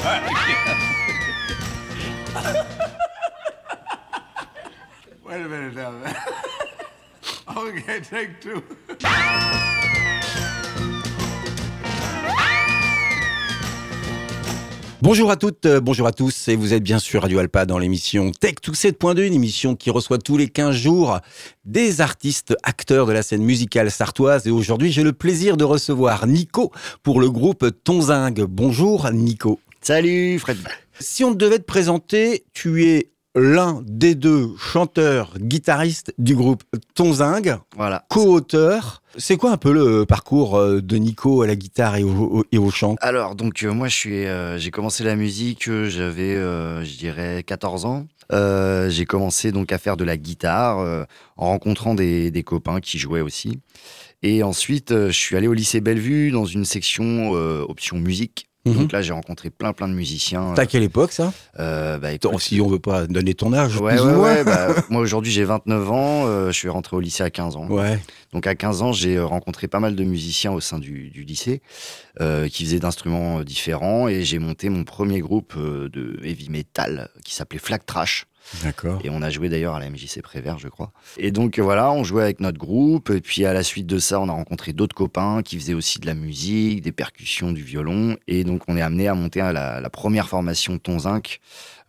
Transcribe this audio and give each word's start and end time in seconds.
Wait 5.26 5.34
a 5.34 5.48
minute 5.48 5.76
okay, 7.56 8.00
take 8.00 8.40
two. 8.40 8.62
Bonjour 15.02 15.30
à 15.30 15.36
toutes, 15.36 15.66
euh, 15.66 15.80
bonjour 15.80 16.06
à 16.06 16.12
tous, 16.12 16.48
et 16.48 16.56
vous 16.56 16.72
êtes 16.72 16.82
bien 16.82 16.98
sûr 16.98 17.20
Radio 17.22 17.38
Alpa 17.38 17.66
dans 17.66 17.78
l'émission 17.78 18.32
Tech 18.32 18.54
to 18.62 18.72
7.2, 18.72 19.26
une 19.26 19.34
émission 19.34 19.76
qui 19.76 19.90
reçoit 19.90 20.16
tous 20.18 20.38
les 20.38 20.48
15 20.48 20.74
jours 20.74 21.18
des 21.66 22.00
artistes 22.00 22.56
acteurs 22.62 23.04
de 23.06 23.12
la 23.12 23.22
scène 23.22 23.42
musicale 23.42 23.90
sartoise. 23.90 24.46
Et 24.46 24.50
aujourd'hui, 24.50 24.92
j'ai 24.92 25.02
le 25.02 25.12
plaisir 25.12 25.58
de 25.58 25.64
recevoir 25.64 26.26
Nico 26.26 26.72
pour 27.02 27.20
le 27.20 27.30
groupe 27.30 27.66
Tonzingue. 27.84 28.46
Bonjour 28.48 29.10
Nico. 29.10 29.60
Salut 29.82 30.38
Fred. 30.38 30.58
Si 30.98 31.24
on 31.24 31.32
devait 31.32 31.58
te 31.58 31.64
présenter, 31.64 32.44
tu 32.52 32.84
es 32.84 33.10
l'un 33.34 33.82
des 33.86 34.14
deux 34.14 34.50
chanteurs, 34.58 35.32
guitaristes 35.38 36.12
du 36.18 36.34
groupe 36.34 36.64
Tonzingue, 36.94 37.56
Voilà. 37.76 38.04
co-auteur. 38.10 39.02
C'est 39.16 39.36
quoi 39.36 39.52
un 39.52 39.56
peu 39.56 39.72
le 39.72 40.04
parcours 40.04 40.56
euh, 40.56 40.80
de 40.82 40.96
Nico 40.96 41.42
à 41.42 41.46
la 41.46 41.54
guitare 41.56 41.96
et 41.96 42.02
au, 42.02 42.44
et 42.52 42.58
au 42.58 42.70
chant? 42.70 42.96
Alors 43.00 43.36
donc 43.36 43.62
euh, 43.62 43.72
moi 43.72 43.88
je 43.88 43.94
suis, 43.96 44.26
euh, 44.26 44.58
j'ai 44.58 44.70
commencé 44.70 45.04
la 45.04 45.16
musique, 45.16 45.68
euh, 45.68 45.88
j'avais 45.88 46.34
je 46.34 46.98
dirais 46.98 47.42
14 47.44 47.84
ans. 47.86 48.06
J'ai 48.32 49.06
commencé 49.06 49.50
donc 49.52 49.72
à 49.72 49.78
faire 49.78 49.96
de 49.96 50.04
la 50.04 50.16
guitare 50.16 51.06
en 51.36 51.46
rencontrant 51.46 51.94
des, 51.94 52.30
des 52.30 52.42
copains 52.42 52.80
qui 52.80 52.98
jouaient 52.98 53.22
aussi. 53.22 53.58
Et 54.22 54.42
ensuite 54.42 54.90
je 54.92 55.10
suis 55.12 55.36
allé 55.36 55.46
au 55.48 55.52
lycée 55.54 55.80
Bellevue 55.80 56.30
dans 56.30 56.44
une 56.44 56.64
section 56.64 57.30
option 57.32 57.96
musique. 57.98 58.49
Mhm. 58.66 58.74
Donc 58.74 58.92
là 58.92 59.00
j'ai 59.00 59.12
rencontré 59.12 59.48
plein 59.48 59.72
plein 59.72 59.88
de 59.88 59.94
musiciens. 59.94 60.52
T'as 60.54 60.66
quelle 60.66 60.82
époque 60.82 61.12
ça? 61.12 61.32
Euh, 61.58 61.98
bah, 61.98 62.12
écoute, 62.12 62.38
Si 62.40 62.60
on 62.60 62.68
veut 62.68 62.78
pas 62.78 63.06
donner 63.06 63.32
ton 63.34 63.52
âge, 63.54 63.76
Ouais, 63.78 63.98
ouais, 63.98 64.14
ouais, 64.14 64.44
bah, 64.44 64.68
moi 64.90 65.00
aujourd'hui 65.00 65.32
j'ai 65.32 65.44
29 65.44 65.90
ans, 65.90 66.26
euh, 66.26 66.48
je 66.48 66.56
suis 66.58 66.68
rentré 66.68 66.94
au 66.96 67.00
lycée 67.00 67.22
à 67.22 67.30
15 67.30 67.56
ans. 67.56 67.66
Ouais. 67.68 67.98
Donc 68.32 68.46
à 68.46 68.54
15 68.54 68.82
ans, 68.82 68.92
j'ai 68.92 69.16
euh, 69.16 69.24
rencontré 69.24 69.66
pas 69.66 69.80
mal 69.80 69.96
de 69.96 70.04
musiciens 70.04 70.52
au 70.52 70.60
sein 70.60 70.78
du, 70.78 71.08
du 71.10 71.24
lycée 71.24 71.62
euh, 72.20 72.48
qui 72.48 72.64
faisaient 72.64 72.78
d'instruments 72.80 73.38
euh, 73.38 73.44
différents 73.44 74.08
et 74.08 74.24
j'ai 74.24 74.38
monté 74.38 74.68
mon 74.68 74.84
premier 74.84 75.20
groupe 75.20 75.54
euh, 75.56 75.88
de 75.88 76.20
heavy 76.22 76.50
metal 76.50 77.08
qui 77.24 77.34
s'appelait 77.34 77.58
Flag 77.58 77.80
Trash. 77.86 78.26
D'accord. 78.62 79.00
Et 79.04 79.10
on 79.10 79.22
a 79.22 79.30
joué 79.30 79.48
d'ailleurs 79.48 79.74
à 79.74 79.80
la 79.80 79.88
MJC 79.90 80.22
Prévert, 80.22 80.58
je 80.58 80.68
crois. 80.68 80.92
Et 81.18 81.30
donc 81.30 81.58
voilà, 81.58 81.92
on 81.92 82.04
jouait 82.04 82.22
avec 82.22 82.40
notre 82.40 82.58
groupe. 82.58 83.10
Et 83.10 83.20
puis 83.20 83.44
à 83.44 83.52
la 83.52 83.62
suite 83.62 83.86
de 83.86 83.98
ça, 83.98 84.20
on 84.20 84.28
a 84.28 84.32
rencontré 84.32 84.72
d'autres 84.72 84.94
copains 84.94 85.42
qui 85.42 85.58
faisaient 85.58 85.74
aussi 85.74 85.98
de 86.00 86.06
la 86.06 86.14
musique, 86.14 86.82
des 86.82 86.92
percussions, 86.92 87.52
du 87.52 87.62
violon. 87.62 88.16
Et 88.26 88.44
donc 88.44 88.62
on 88.68 88.76
est 88.76 88.82
amené 88.82 89.08
à 89.08 89.14
monter 89.14 89.40
à 89.40 89.52
la, 89.52 89.80
la 89.80 89.90
première 89.90 90.28
formation 90.28 90.78
Tonzinc. 90.78 91.40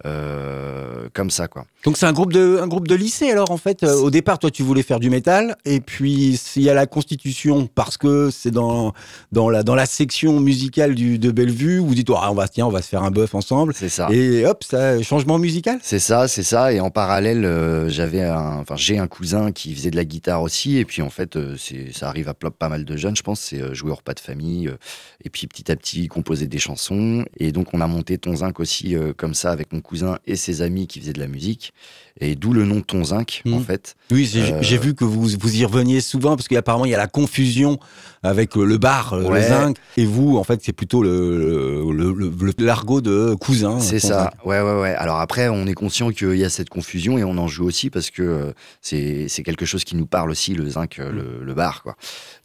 Euh, 0.06 1.08
comme 1.14 1.30
ça, 1.30 1.48
quoi. 1.48 1.66
Donc 1.84 1.98
c'est 1.98 2.06
un 2.06 2.14
groupe 2.14 2.32
de 2.32 2.60
un 2.62 2.68
groupe 2.68 2.88
de 2.88 2.96
lycée 2.96 3.32
alors 3.32 3.52
en 3.52 3.58
fait. 3.58 3.84
Euh, 3.84 3.96
au 3.96 4.12
départ, 4.12 4.40
toi 4.40 4.52
tu 4.52 4.64
voulais 4.64 4.84
faire 4.84 5.00
du 5.00 5.10
métal 5.10 5.56
et 5.66 5.80
puis 5.80 6.40
il 6.56 6.62
y 6.62 6.70
a 6.70 6.74
la 6.74 6.86
constitution 6.86 7.68
parce 7.68 7.98
que 7.98 8.30
c'est 8.32 8.52
dans 8.52 8.94
dans 9.32 9.50
la 9.50 9.64
dans 9.64 9.76
la 9.76 9.86
section 9.86 10.40
musicale 10.40 10.96
du 10.96 11.20
de 11.20 11.32
Bellevue. 11.32 11.80
Vous 11.80 11.96
dites 11.96 12.10
ah, 12.16 12.32
on 12.32 12.36
va 12.36 12.48
tiens 12.48 12.68
on 12.68 12.72
va 12.72 12.82
se 12.82 12.88
faire 12.88 13.04
un 13.04 13.12
bœuf 13.12 13.36
ensemble 13.36 13.74
C'est 13.76 13.90
ça. 13.90 14.10
et 14.12 14.46
hop 14.46 14.64
ça 14.64 15.02
changement 15.02 15.38
musical. 15.40 15.80
C'est 15.82 16.00
ça, 16.00 16.28
c'est 16.28 16.44
ça. 16.44 16.74
Et 16.74 16.80
en 16.80 16.90
parallèle, 16.90 17.46
euh, 17.46 17.90
j'avais 17.90 18.28
enfin, 18.30 18.76
j'ai 18.76 18.98
un 18.98 19.08
cousin 19.08 19.52
qui 19.52 19.74
faisait 19.76 19.92
de 19.92 19.96
la 19.96 20.06
guitare 20.06 20.42
aussi. 20.42 20.78
Et 20.78 20.86
puis 20.86 21.02
en 21.02 21.10
fait, 21.10 21.36
euh, 21.36 21.56
c'est, 21.58 21.92
ça 21.94 22.08
arrive 22.08 22.30
à 22.30 22.34
pas 22.34 22.70
mal 22.70 22.86
de 22.86 22.98
jeunes, 22.98 23.16
je 23.16 23.24
pense. 23.24 23.40
C'est 23.40 23.74
jouer 23.74 23.92
au 23.92 23.96
repas 23.96 24.14
de 24.14 24.20
famille. 24.20 24.68
euh, 24.68 24.78
et 25.24 25.30
puis 25.30 25.48
petit 25.48 25.72
à 25.72 25.76
petit, 25.76 26.08
composer 26.08 26.48
des 26.48 26.60
chansons. 26.60 27.26
Et 27.38 27.52
donc 27.52 27.74
on 27.74 27.82
a 27.82 27.88
monté 27.88 28.18
Tonzinc 28.18 28.60
aussi 28.60 28.96
euh, 28.96 29.14
comme 29.16 29.34
ça 29.34 29.52
avec 29.52 29.72
mon 29.74 29.82
cousin 29.82 29.91
et 30.26 30.36
ses 30.36 30.62
amis 30.62 30.88
qui 30.88 31.00
faisaient 31.00 31.14
de 31.14 31.20
la 31.20 31.28
musique. 31.28 31.74
Et 32.20 32.36
d'où 32.36 32.52
le 32.54 32.66
nom 32.66 32.82
Tonzinc 32.82 33.42
Mhm. 33.46 33.54
en 33.54 33.60
fait. 33.62 33.96
Oui 34.12 34.30
j'ai 34.32 34.42
Euh, 34.54 34.58
j'ai 34.62 34.78
vu 34.78 34.94
que 34.94 35.06
vous 35.06 35.22
vous 35.40 35.56
y 35.56 35.66
reveniez 35.66 36.02
souvent 36.02 36.36
parce 36.36 36.48
qu'apparemment 36.50 36.86
il 36.86 36.92
y 36.92 36.96
a 36.96 36.98
la 36.98 37.08
confusion 37.08 37.80
avec 38.22 38.56
le 38.56 38.78
bar 38.78 39.14
euh, 39.14 39.34
le 39.34 39.42
zinc 39.42 39.78
et 39.98 40.06
vous 40.06 40.38
en 40.38 40.44
fait 40.44 40.60
c'est 40.64 40.74
plutôt 40.74 41.02
le 41.02 41.90
le, 41.92 42.12
le- 42.14 42.30
le- 42.30 42.54
l'argot 42.66 43.02
de 43.02 43.34
cousin. 43.36 43.80
C'est 43.80 44.00
ça. 44.00 44.32
Ouais, 44.46 44.62
ouais, 44.62 44.80
ouais. 44.82 44.94
Alors 44.96 45.20
après, 45.20 45.48
on 45.50 45.66
est 45.68 45.74
conscient 45.74 46.12
qu'il 46.12 46.36
y 46.36 46.44
a 46.44 46.50
cette 46.50 46.70
confusion 46.70 47.18
et 47.18 47.24
on 47.24 47.38
en 47.38 47.48
joue 47.48 47.66
aussi 47.66 47.90
parce 47.90 48.10
que 48.12 48.22
euh, 48.22 48.52
c'est 48.82 49.44
quelque 49.44 49.66
chose 49.66 49.84
qui 49.84 49.96
nous 49.96 50.06
parle 50.06 50.30
aussi, 50.32 50.54
le 50.54 50.68
zinc, 50.70 50.98
le, 50.98 51.42
le 51.44 51.54
bar, 51.54 51.82
quoi. 51.84 51.96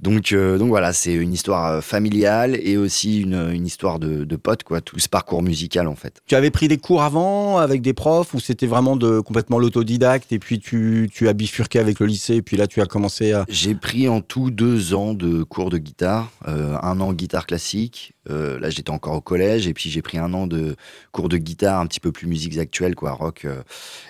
Donc, 0.01 0.33
euh, 0.33 0.57
donc 0.59 0.69
voilà, 0.69 0.93
c'est 0.93 1.13
une 1.15 1.33
histoire 1.33 1.83
familiale 1.83 2.59
et 2.63 2.77
aussi 2.77 3.21
une, 3.23 3.51
une 3.53 3.67
histoire 3.67 3.99
de, 3.99 4.25
de 4.25 4.37
potes, 4.37 4.63
quoi. 4.63 4.81
Tout 4.81 4.99
ce 4.99 5.09
parcours 5.09 5.43
musical, 5.43 5.87
en 5.89 5.97
fait. 5.97 6.21
Tu 6.27 6.35
avais 6.35 6.51
pris 6.51 6.69
des 6.69 6.79
cours 6.79 7.03
avant 7.03 7.36
avec 7.59 7.83
des 7.83 7.93
profs 7.95 8.35
ou 8.35 8.41
c'était 8.41 8.67
vraiment 8.67 8.97
de 8.97 9.21
complètement 9.21 9.59
l'autodidacte 9.59 10.33
et 10.33 10.39
puis 10.39 10.59
tu, 10.59 11.09
tu 11.13 11.29
as 11.29 11.33
bifurqué 11.33 11.79
avec 11.79 12.01
le 12.01 12.07
lycée 12.07 12.35
et 12.37 12.43
puis 12.43 12.57
là 12.57 12.67
tu 12.67 12.81
as 12.81 12.87
commencé 12.87 13.33
à... 13.33 13.45
J'ai 13.49 13.75
pris 13.75 14.09
en 14.09 14.21
tout 14.21 14.51
deux 14.51 14.95
ans 14.95 15.15
de 15.15 15.43
cours 15.43 15.71
de 15.71 15.79
guitare, 15.79 16.31
euh, 16.49 16.77
un 16.83 17.01
an 17.01 17.13
guitare 17.13 17.47
classique. 17.47 18.13
euh, 18.31 18.59
là, 18.59 18.71
j'étais 18.71 18.91
encore 18.91 19.15
au 19.15 19.21
collège 19.21 19.67
et 19.69 19.75
puis 19.75 19.89
j'ai 19.91 20.03
pris 20.03 20.19
un 20.19 20.33
an 20.35 20.47
de 20.47 20.75
cours 21.13 21.29
de 21.29 21.37
guitare 21.37 21.81
un 21.81 21.87
petit 21.87 22.01
peu 22.01 22.11
plus 22.13 22.27
musiques 22.27 22.59
actuelles, 22.59 22.95
quoi, 22.95 23.13
rock. 23.13 23.45
euh. 23.45 23.63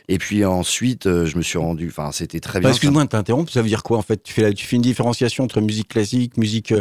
et 0.09 0.19
puis 0.19 0.45
ensuite, 0.45 1.05
je 1.05 1.37
me 1.37 1.43
suis 1.43 1.59
rendu. 1.59 1.89
Enfin, 1.89 2.11
c'était 2.13 2.41
très 2.41 2.61
bien. 2.61 2.69
Bah, 2.71 2.73
Excuse-moi 2.75 3.05
de 3.05 3.09
t'interrompre, 3.09 3.53
ça 3.53 3.61
veut 3.63 3.69
dire 3.69 3.83
quoi 3.83 3.99
en 3.99 4.03
fait? 4.03 4.23
Tu 4.23 4.33
fais, 4.33 4.43
la- 4.43 4.53
tu 4.53 4.65
fais 4.67 4.77
une 4.77 4.83
différenciation 4.83 5.45
entre 5.45 5.61
musique 5.61 5.89
classique, 5.89 6.37
musique, 6.39 6.73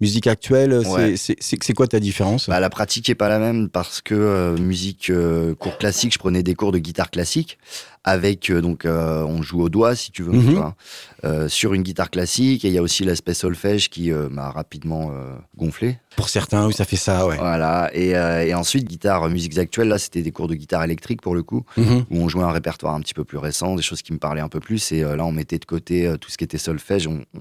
musique 0.00 0.26
actuelle, 0.26 0.82
c'est- 1.16 1.32
Ouais. 1.32 1.56
c'est 1.60 1.72
quoi 1.74 1.86
ta 1.88 1.98
différence? 2.00 2.48
Bah, 2.48 2.60
la 2.60 2.70
pratique 2.70 3.08
est 3.10 3.14
pas 3.14 3.28
la 3.28 3.38
même 3.38 3.68
parce 3.68 4.00
que 4.00 4.54
musique 4.60 5.10
cours 5.58 5.78
classique, 5.78 5.93
je 5.94 6.18
prenais 6.18 6.42
des 6.42 6.54
cours 6.54 6.72
de 6.72 6.78
guitare 6.78 7.10
classique 7.10 7.58
avec 8.06 8.50
euh, 8.50 8.60
donc 8.60 8.84
euh, 8.84 9.22
on 9.22 9.40
joue 9.42 9.62
au 9.62 9.68
doigt 9.70 9.94
si 9.96 10.10
tu 10.12 10.22
veux 10.22 10.32
Mhm. 10.32 10.44
tu 10.48 10.54
vois, 10.56 10.74
euh, 11.24 11.48
sur 11.48 11.72
une 11.72 11.82
guitare 11.82 12.10
classique 12.10 12.64
et 12.64 12.68
il 12.68 12.74
y 12.74 12.78
a 12.78 12.82
aussi 12.82 13.02
l'aspect 13.04 13.32
solfège 13.32 13.88
qui 13.88 14.12
euh, 14.12 14.28
m'a 14.28 14.50
rapidement 14.50 15.10
gonflé. 15.56 15.98
Pour 16.16 16.28
certains, 16.28 16.66
oui 16.66 16.74
ça 16.74 16.84
fait 16.84 16.96
ça, 16.96 17.26
ouais. 17.26 17.36
Voilà 17.38 17.90
et, 17.94 18.10
et 18.10 18.54
ensuite 18.54 18.84
guitare 18.86 19.28
musiques 19.30 19.56
actuelles 19.58 19.88
là 19.88 19.98
c'était 19.98 20.22
des 20.22 20.32
cours 20.32 20.48
de 20.48 20.54
guitare 20.54 20.84
électrique 20.84 21.22
pour 21.22 21.34
le 21.34 21.42
coup 21.42 21.64
Mhm. 21.76 22.04
où 22.10 22.18
on 22.18 22.28
jouait 22.28 22.42
un 22.44 22.52
répertoire 22.52 22.94
un 22.94 23.00
petit 23.00 23.14
peu 23.14 23.24
plus 23.24 23.38
récent, 23.38 23.74
des 23.74 23.82
choses 23.82 24.02
qui 24.02 24.12
me 24.12 24.18
parlaient 24.18 24.40
un 24.42 24.48
peu 24.48 24.60
plus 24.60 24.92
et 24.92 25.00
là 25.02 25.24
on 25.24 25.32
mettait 25.32 25.58
de 25.58 25.64
côté 25.64 26.12
tout 26.20 26.30
ce 26.30 26.36
qui 26.36 26.44
était 26.44 26.58
solfège, 26.58 27.06
on, 27.06 27.22
on, 27.34 27.40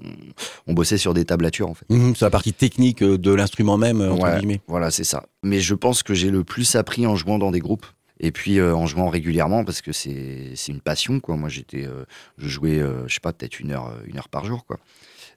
on 0.67 0.73
bossait 0.73 0.97
sur 0.97 1.13
des 1.13 1.25
tablatures 1.25 1.69
en 1.69 1.73
fait. 1.73 1.85
Mhm, 1.89 2.15
c'est 2.15 2.25
la 2.25 2.29
partie 2.31 2.53
technique 2.53 3.03
de 3.03 3.33
l'instrument 3.33 3.77
même, 3.77 4.01
entre 4.01 4.23
Ouais. 4.23 4.37
guillemets. 4.37 4.61
Voilà, 4.67 4.91
c'est 4.91 5.03
ça. 5.03 5.25
Mais 5.43 5.59
je 5.59 5.73
pense 5.75 6.03
que 6.03 6.13
j'ai 6.13 6.29
le 6.31 6.43
plus 6.43 6.75
appris 6.75 7.05
en 7.05 7.15
jouant 7.15 7.37
dans 7.39 7.51
des 7.51 7.59
groupes. 7.59 7.85
Et 8.19 8.31
puis 8.31 8.59
euh, 8.59 8.75
en 8.75 8.85
jouant 8.85 9.09
régulièrement 9.09 9.63
parce 9.65 9.81
que 9.81 9.91
c'est 9.91 10.53
une 10.67 10.81
passion 10.81 11.19
quoi. 11.19 11.35
Moi 11.35 11.49
j'étais 11.49 11.85
euh, 11.85 12.05
je 12.37 12.47
jouais 12.47 12.79
euh, 12.79 13.07
je 13.07 13.15
sais 13.15 13.19
pas 13.19 13.33
peut-être 13.33 13.59
une 13.59 13.71
heure 13.71 13.91
une 14.05 14.17
heure 14.17 14.29
par 14.29 14.45
jour 14.45 14.65
quoi. 14.65 14.79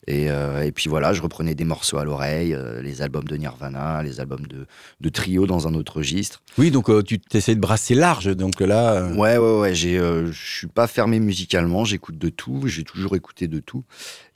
Et, 0.08 0.30
euh, 0.30 0.62
et 0.64 0.70
puis 0.70 0.88
voilà, 0.88 1.12
je 1.12 1.20
reprenais 1.20 1.56
des 1.56 1.64
morceaux 1.64 1.98
à 1.98 2.04
l'oreille, 2.04 2.54
euh, 2.54 2.80
les 2.80 3.02
albums 3.02 3.24
de 3.24 3.36
Nirvana, 3.36 4.04
les 4.04 4.20
albums 4.20 4.46
de, 4.46 4.66
de 5.00 5.08
trio 5.08 5.46
dans 5.46 5.66
un 5.66 5.74
autre 5.74 5.96
registre. 5.96 6.42
Oui, 6.58 6.70
donc 6.70 6.88
euh, 6.88 7.02
tu 7.02 7.18
t'essaies 7.18 7.56
de 7.56 7.60
brasser 7.60 7.96
large, 7.96 8.26
donc 8.36 8.60
là... 8.60 9.08
Ouais, 9.16 9.36
ouais, 9.36 9.58
ouais. 9.58 9.74
Je 9.74 10.30
suis 10.32 10.68
pas 10.68 10.86
fermé 10.86 11.18
musicalement. 11.18 11.84
J'écoute 11.84 12.18
de 12.18 12.28
tout. 12.28 12.62
J'ai 12.66 12.84
toujours 12.84 13.16
écouté 13.16 13.48
de 13.48 13.58
tout. 13.58 13.82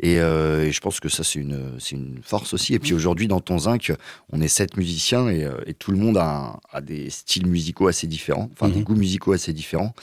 Et, 0.00 0.14
et 0.14 0.72
je 0.72 0.80
pense 0.80 0.98
que 0.98 1.08
ça, 1.08 1.22
c'est 1.22 1.38
une, 1.38 1.78
une 1.92 2.18
force 2.22 2.52
aussi. 2.52 2.74
Et 2.74 2.78
puis 2.78 2.94
aujourd'hui, 2.94 3.28
dans 3.28 3.40
ton 3.40 3.58
zinc, 3.58 3.92
on 4.32 4.40
est 4.40 4.48
sept 4.48 4.76
musiciens 4.76 5.28
et, 5.28 5.48
et 5.66 5.74
tout 5.74 5.92
le 5.92 5.98
monde 5.98 6.16
a, 6.16 6.58
des 6.82 7.10
styles 7.10 7.46
musicaux 7.46 7.86
assez 7.88 8.06
différents, 8.06 8.48
enfin 8.52 8.68
des 8.68 8.78
Mhm. 8.80 8.84
goûts 8.84 8.96
musicaux 8.96 9.32
assez 9.32 9.52
différents. 9.52 9.94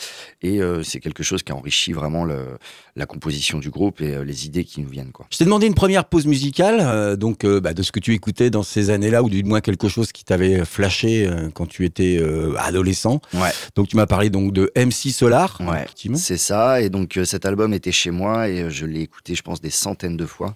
Et 0.41 0.59
c'est 0.84 1.00
quelque 1.00 1.24
chose 1.24 1.44
qui 1.44 1.52
enrichit 1.52 1.94
vraiment 1.94 2.24
le, 2.25 2.58
la 2.96 3.06
composition 3.06 3.59
du 3.59 3.69
groupe 3.69 4.02
et 4.02 4.24
les 4.24 4.46
idées 4.46 4.64
qui 4.64 4.81
nous 4.81 4.90
viennent, 4.90 5.12
quoi. 5.12 5.25
Je 5.37 5.43
t'ai 5.43 5.45
demandé 5.45 5.67
une 5.67 5.75
première 5.75 6.05
pause 6.05 6.25
musicale, 6.25 6.79
euh, 6.81 7.15
donc 7.15 7.45
euh, 7.45 7.59
bah, 7.61 7.75
de 7.75 7.83
ce 7.83 7.91
que 7.91 7.99
tu 7.99 8.15
écoutais 8.15 8.49
dans 8.49 8.63
ces 8.63 8.89
années-là, 8.89 9.21
ou 9.21 9.29
du 9.29 9.43
moins 9.43 9.61
quelque 9.61 9.87
chose 9.87 10.11
qui 10.11 10.25
t'avait 10.25 10.66
flashé 10.66 11.28
euh, 11.28 11.49
quand 11.53 11.67
tu 11.67 11.85
étais 11.85 12.19
adolescent. 12.57 13.22
Ouais. 13.35 13.51
Donc 13.75 13.87
tu 13.87 13.97
m'as 13.97 14.07
parlé 14.07 14.31
donc 14.31 14.51
de 14.51 14.72
MC 14.75 15.11
Solar, 15.11 15.61
Ouais, 15.61 15.85
c'est 16.16 16.37
ça. 16.37 16.81
Et 16.81 16.89
donc 16.89 17.19
cet 17.23 17.45
album 17.45 17.75
était 17.75 17.91
chez 17.91 18.09
moi 18.09 18.49
et 18.49 18.72
je 18.72 18.87
l'ai 18.87 19.01
écouté, 19.01 19.35
je 19.35 19.43
pense, 19.43 19.61
des 19.61 19.69
centaines 19.69 20.17
de 20.17 20.25
fois. 20.25 20.55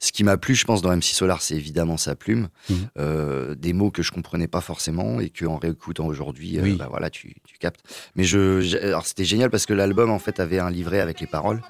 Ce 0.00 0.12
qui 0.12 0.22
m'a 0.22 0.36
plu, 0.36 0.54
je 0.54 0.64
pense, 0.64 0.80
dans 0.80 0.90
MC 0.94 1.02
Solar, 1.12 1.42
c'est 1.42 1.54
évidemment 1.56 1.96
sa 1.96 2.14
plume, 2.14 2.48
Mhm. 2.70 2.76
Euh, 2.98 3.54
des 3.54 3.72
mots 3.72 3.90
que 3.90 4.02
je 4.02 4.12
comprenais 4.12 4.46
pas 4.48 4.60
forcément 4.60 5.18
et 5.20 5.28
que 5.30 5.44
en 5.44 5.56
réécoutant 5.56 6.06
aujourd'hui, 6.06 6.58
euh, 6.58 6.76
bah 6.76 6.86
voilà, 6.88 7.10
tu, 7.10 7.34
tu 7.44 7.58
captes. 7.58 7.80
Mais 8.14 8.24
je, 8.24 8.76
alors 8.84 9.06
c'était 9.06 9.24
génial 9.24 9.50
parce 9.50 9.66
que 9.66 9.74
l'album 9.74 10.10
en 10.10 10.18
fait 10.18 10.38
avait 10.40 10.58
un 10.60 10.70
livret 10.70 11.00
avec 11.00 11.20
les 11.20 11.26
paroles 11.26 11.60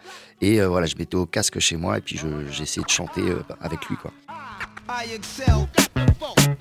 et 0.40 0.60
euh, 0.60 0.68
voilà, 0.68 0.86
je 0.86 0.96
mettais 0.96 1.16
au 1.16 1.26
casque 1.26 1.58
chez 1.58 1.76
moi 1.76 1.98
et 1.98 2.00
puis 2.00 2.16
je- 2.18 2.50
j'essayais 2.50 2.84
de 2.84 2.90
chanter 2.90 3.22
euh, 3.22 3.40
avec 3.60 3.86
lui 3.86 3.96
quoi. 3.96 4.12
I 4.90 5.04
excel. 5.14 5.68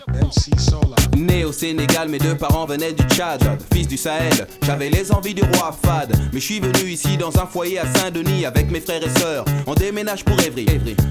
MC 0.09 0.59
Solar. 0.59 0.97
Né 1.15 1.45
au 1.45 1.53
Sénégal, 1.53 2.09
mes 2.09 2.19
deux 2.19 2.35
parents 2.35 2.65
venaient 2.65 2.91
du 2.91 3.03
Tchad. 3.03 3.41
Fils 3.73 3.87
du 3.87 3.95
Sahel, 3.95 4.47
j'avais 4.63 4.89
les 4.89 5.13
envies 5.13 5.33
du 5.33 5.43
roi 5.43 5.71
Fad. 5.81 6.13
Mais 6.33 6.39
je 6.41 6.45
suis 6.45 6.59
venu 6.59 6.89
ici 6.89 7.15
dans 7.15 7.35
un 7.39 7.45
foyer 7.45 7.79
à 7.79 7.85
Saint-Denis 7.85 8.45
avec 8.45 8.69
mes 8.69 8.81
frères 8.81 9.01
et 9.01 9.19
sœurs. 9.19 9.45
On 9.65 9.73
déménage 9.75 10.25
pour 10.25 10.37
Évry. 10.41 10.65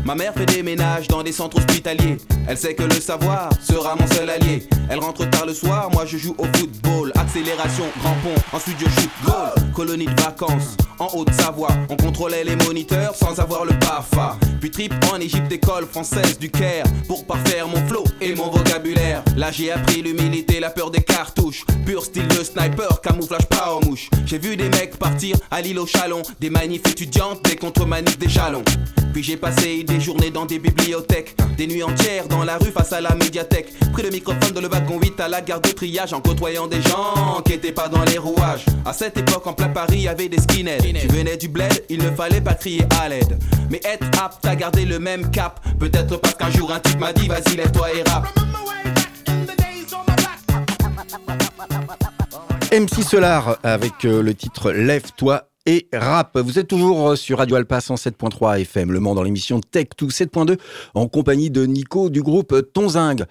Ma 0.04 0.14
mère 0.14 0.34
fait 0.34 0.44
des 0.44 0.62
ménages 0.62 1.08
dans 1.08 1.22
des 1.22 1.32
centres 1.32 1.56
hospitaliers. 1.56 2.18
Elle 2.46 2.58
sait 2.58 2.74
que 2.74 2.82
le 2.82 3.00
savoir 3.00 3.48
sera 3.62 3.96
mon 3.96 4.06
seul 4.08 4.28
allié. 4.28 4.68
Elle 4.90 4.98
rentre 4.98 5.28
tard 5.30 5.46
le 5.46 5.54
soir, 5.54 5.88
moi 5.92 6.04
je 6.04 6.18
joue 6.18 6.34
au 6.36 6.44
football. 6.44 7.12
Accélération, 7.14 7.84
grand 8.02 8.14
pont, 8.22 8.40
ensuite 8.56 8.76
je 8.78 8.84
shoot 9.00 9.10
goal. 9.24 9.72
Colonie 9.74 10.06
de 10.06 10.20
vacances 10.20 10.76
en 10.98 11.08
Haute-Savoie. 11.14 11.70
On 11.88 11.96
contrôlait 11.96 12.44
les 12.44 12.56
moniteurs 12.56 13.14
sans 13.14 13.40
avoir 13.40 13.64
le 13.64 13.72
BAFA. 13.72 14.36
Puis 14.60 14.70
trip 14.70 14.94
en 15.12 15.20
Égypte, 15.20 15.52
école 15.52 15.86
française 15.86 16.38
du 16.38 16.50
Caire. 16.50 16.84
Pour 17.06 17.26
parfaire 17.26 17.68
mon 17.68 17.86
flow 17.86 18.04
et 18.20 18.34
mon 18.34 18.50
vocabulaire. 18.50 19.22
Là 19.36 19.50
j'ai 19.50 19.70
appris 19.70 20.02
l'humilité, 20.02 20.60
la 20.60 20.70
peur 20.70 20.90
des 20.90 21.02
cartouches. 21.02 21.64
Pur 21.84 22.04
style 22.04 22.28
de 22.28 22.42
sniper, 22.42 23.00
camouflage 23.00 23.46
pas 23.46 23.74
aux 23.74 23.84
mouches. 23.84 24.10
J'ai 24.24 24.38
vu 24.38 24.56
des 24.56 24.68
mecs 24.68 24.96
partir 24.98 25.36
à 25.50 25.60
l'île 25.60 25.78
au 25.78 25.86
Chalon. 25.86 26.22
Des 26.40 26.50
manifs 26.50 26.86
étudiantes, 26.86 27.44
des 27.44 27.56
contre-manifs, 27.56 28.18
des 28.18 28.28
jalons. 28.28 28.64
Puis 29.12 29.22
j'ai 29.22 29.36
passé 29.36 29.82
des 29.82 29.98
journées 29.98 30.30
dans 30.30 30.44
des 30.44 30.58
bibliothèques. 30.58 31.36
Des 31.56 31.66
nuits 31.66 31.82
entières 31.82 32.28
dans 32.28 32.44
la 32.44 32.58
rue 32.58 32.70
face 32.70 32.92
à 32.92 33.00
la 33.00 33.14
médiathèque. 33.14 33.72
Pris 33.92 34.02
le 34.02 34.10
microphone 34.10 34.52
de 34.52 34.60
le 34.60 34.68
wagon 34.68 34.98
8 35.00 35.20
à 35.20 35.28
la 35.28 35.40
gare 35.40 35.60
de 35.62 35.70
triage 35.70 36.12
en 36.12 36.20
côtoyant 36.20 36.66
des 36.66 36.82
gens 36.82 37.40
qui 37.44 37.54
étaient 37.54 37.72
pas 37.72 37.88
dans 37.88 38.04
les 38.04 38.18
rouages. 38.18 38.66
À 38.84 38.92
cette 38.92 39.16
époque, 39.16 39.46
en 39.46 39.54
plein 39.54 39.68
Paris, 39.70 40.00
y 40.00 40.08
avait 40.08 40.28
des 40.28 40.38
skinheads. 40.38 40.82
Tu 40.82 41.08
venais 41.08 41.38
du 41.38 41.48
bled, 41.48 41.84
il 41.88 42.02
ne 42.02 42.10
fallait 42.10 42.42
pas 42.42 42.52
crier 42.54 42.84
à 43.00 43.08
l'aide. 43.08 43.38
Mais 43.70 43.80
être 43.84 44.06
apte 44.22 44.45
à 44.46 44.56
garder 44.56 44.84
le 44.84 44.98
même 44.98 45.30
cap. 45.30 45.60
Peut-être 45.78 46.16
parce 46.18 46.34
qu'un 46.34 46.50
jour 46.50 46.72
un 46.72 46.80
type 46.80 46.98
m'a 47.00 47.12
dit 47.12 47.28
vas-y, 47.28 47.56
lève-toi 47.56 47.88
et 47.94 48.02
rap. 48.08 48.26
MC 52.72 53.02
Solar 53.02 53.58
avec 53.62 54.04
euh, 54.04 54.22
le 54.22 54.34
titre 54.34 54.72
Lève-toi 54.72 55.48
et 55.66 55.88
rap. 55.92 56.38
Vous 56.38 56.58
êtes 56.58 56.68
toujours 56.68 57.10
euh, 57.10 57.16
sur 57.16 57.38
Radio 57.38 57.56
Alpa 57.56 57.78
107.3 57.78 58.60
FM, 58.60 58.92
Le 58.92 59.00
Mans 59.00 59.14
dans 59.14 59.22
l'émission 59.22 59.60
Tech 59.60 59.86
2 59.98 60.06
7.2 60.06 60.58
en 60.94 61.08
compagnie 61.08 61.50
de 61.50 61.64
Nico 61.64 62.10
du 62.10 62.22
groupe 62.22 62.72
Tonzing. 62.72 63.24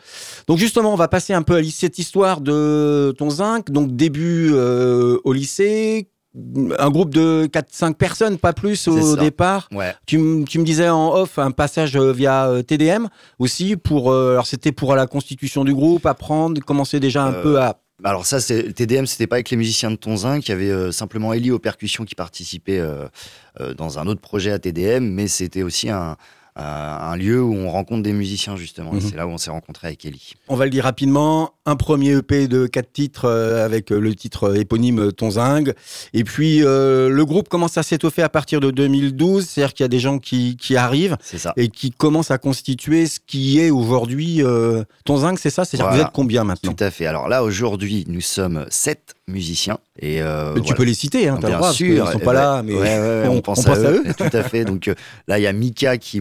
Donc 0.48 0.58
justement, 0.58 0.94
on 0.94 0.98
va 0.98 1.08
passer 1.08 1.34
un 1.34 1.42
peu 1.42 1.56
à 1.58 1.64
cette 1.64 2.00
histoire 2.00 2.42
de 2.42 3.14
Tonzing. 3.18 3.64
Donc 3.70 3.96
début 3.96 4.52
euh, 4.54 5.20
au 5.24 5.34
lycée, 5.34 6.10
un 6.78 6.90
groupe 6.90 7.14
de 7.14 7.48
4-5 7.52 7.94
personnes, 7.94 8.38
pas 8.38 8.54
plus 8.54 8.88
au 8.88 9.16
départ. 9.16 9.70
Ouais. 9.72 9.96
Tu, 10.06 10.44
tu 10.48 10.60
me 10.60 10.64
disais 10.66 10.90
en 10.90 11.14
off 11.14 11.40
un 11.40 11.52
passage 11.52 11.96
euh, 11.96 12.12
via 12.12 12.48
euh, 12.48 12.62
TDM 12.62 13.08
aussi 13.40 13.78
pour 13.78 14.12
euh, 14.12 14.34
alors 14.34 14.46
c'était 14.46 14.72
pour 14.72 14.96
la 14.96 15.08
constitution 15.08 15.64
du 15.64 15.74
groupe, 15.74 16.06
apprendre, 16.06 16.60
commencer 16.62 17.00
déjà 17.00 17.24
un 17.24 17.34
Euh, 17.34 17.42
peu 17.42 17.62
à 17.62 17.80
Alors 18.04 18.26
ça, 18.26 18.42
c'est 18.42 18.74
TDM, 18.74 19.06
c'était 19.06 19.28
pas 19.28 19.38
avec 19.38 19.50
les 19.50 19.58
musiciens 19.58 19.92
de 19.92 19.96
Tonzin, 19.96 20.42
qui 20.42 20.52
avait 20.52 20.70
euh, 20.70 20.92
simplement 20.92 21.32
Ellie 21.32 21.52
aux 21.52 21.60
percussions 21.60 22.04
qui 22.04 22.16
participait 22.16 22.80
euh, 22.80 23.08
dans 23.78 24.00
un 24.00 24.08
autre 24.08 24.22
projet 24.22 24.52
à 24.52 24.60
TDM, 24.60 25.06
mais 25.06 25.28
c'était 25.28 25.64
aussi 25.64 25.90
un, 25.90 26.18
un- 26.56 26.64
un 26.64 27.16
lieu 27.18 27.42
où 27.42 27.54
on 27.54 27.70
rencontre 27.70 28.04
des 28.04 28.14
musiciens 28.14 28.56
justement. 28.56 28.92
Et 28.94 28.96
Mhm. 28.96 29.02
C'est 29.02 29.16
là 29.16 29.28
où 29.28 29.32
on 29.32 29.38
s'est 29.38 29.50
rencontré 29.52 29.88
avec 29.88 30.06
Ellie. 30.06 30.34
On 30.48 30.56
va 30.56 30.66
le 30.66 30.72
dire 30.72 30.84
rapidement, 30.86 31.52
un 31.66 31.76
premier 31.76 32.12
EP 32.18 32.48
de 32.48 32.66
quatre 32.68 32.92
titres 32.94 33.26
euh, 33.26 33.66
avec 33.66 33.92
euh, 33.92 34.00
le 34.00 34.16
titre 34.16 34.46
euh, 34.52 34.56
éponyme 34.60 35.00
euh, 35.00 35.12
Tonzing. 35.12 35.74
Et 36.14 36.24
puis 36.24 36.64
euh, 36.64 37.10
le 37.10 37.26
groupe 37.26 37.50
commence 37.50 37.78
à 37.78 37.84
s'étoffer 37.84 38.22
à 38.22 38.30
partir 38.30 38.60
de 38.60 38.72
2012, 38.72 39.46
c'est-à-dire 39.48 39.74
qu'il 39.74 39.84
y 39.84 39.86
a 39.86 39.90
des 39.90 40.00
gens 40.00 40.20
qui, 40.20 40.56
qui 40.58 40.76
arrivent 40.78 41.18
ça. 41.22 41.54
et 41.58 41.68
qui 41.70 41.92
commencent 41.92 42.32
à 42.32 42.38
constituer 42.38 43.08
ce 43.08 43.20
qui 43.26 43.60
est 43.60 43.70
aujourd'hui 43.70 44.42
euh, 44.44 44.84
Tonzing, 45.04 45.38
c'est 45.38 45.50
ça? 45.50 45.66
C'est-à-dire 45.66 45.92
vous 45.94 46.02
êtes 46.02 46.12
combien 46.14 46.44
maintenant? 46.44 46.74
Tout 46.74 46.84
à 46.84 46.92
fait. 46.92 47.06
Alors 47.06 47.28
là, 47.28 47.44
aujourd'hui, 47.44 48.06
nous 48.08 48.22
sommes 48.22 48.66
sept 48.70 49.16
musiciens. 49.28 49.80
Et 50.00 50.22
euh, 50.22 50.54
Tu 50.56 50.60
voilà. 50.62 50.76
peux 50.76 50.84
les 50.84 50.94
citer, 50.94 51.28
hein, 51.30 51.38
t'as 51.42 51.48
le 51.48 51.54
droit, 51.56 51.68
parce 51.70 51.78
sûr, 51.78 52.04
qu'ils 52.06 52.12
sont 52.14 52.20
pas 52.20 52.34
là, 52.34 52.62
mais 52.64 52.74
ouais, 52.74 52.80
ouais, 52.82 53.00
ouais, 53.00 53.28
on, 53.28 53.38
on, 53.38 53.42
pense 53.42 53.60
on 53.60 53.64
pense 53.64 53.78
à, 53.80 53.88
à 53.88 53.92
eux. 53.92 54.04
Tout 54.18 54.24
à 54.38 54.44
fait. 54.44 54.66
Donc 54.66 54.88
euh, 54.88 54.94
là, 55.28 55.40
il 55.40 55.42
y 55.42 55.48
a 55.48 55.54
Mika 55.54 55.98
qui 55.98 56.20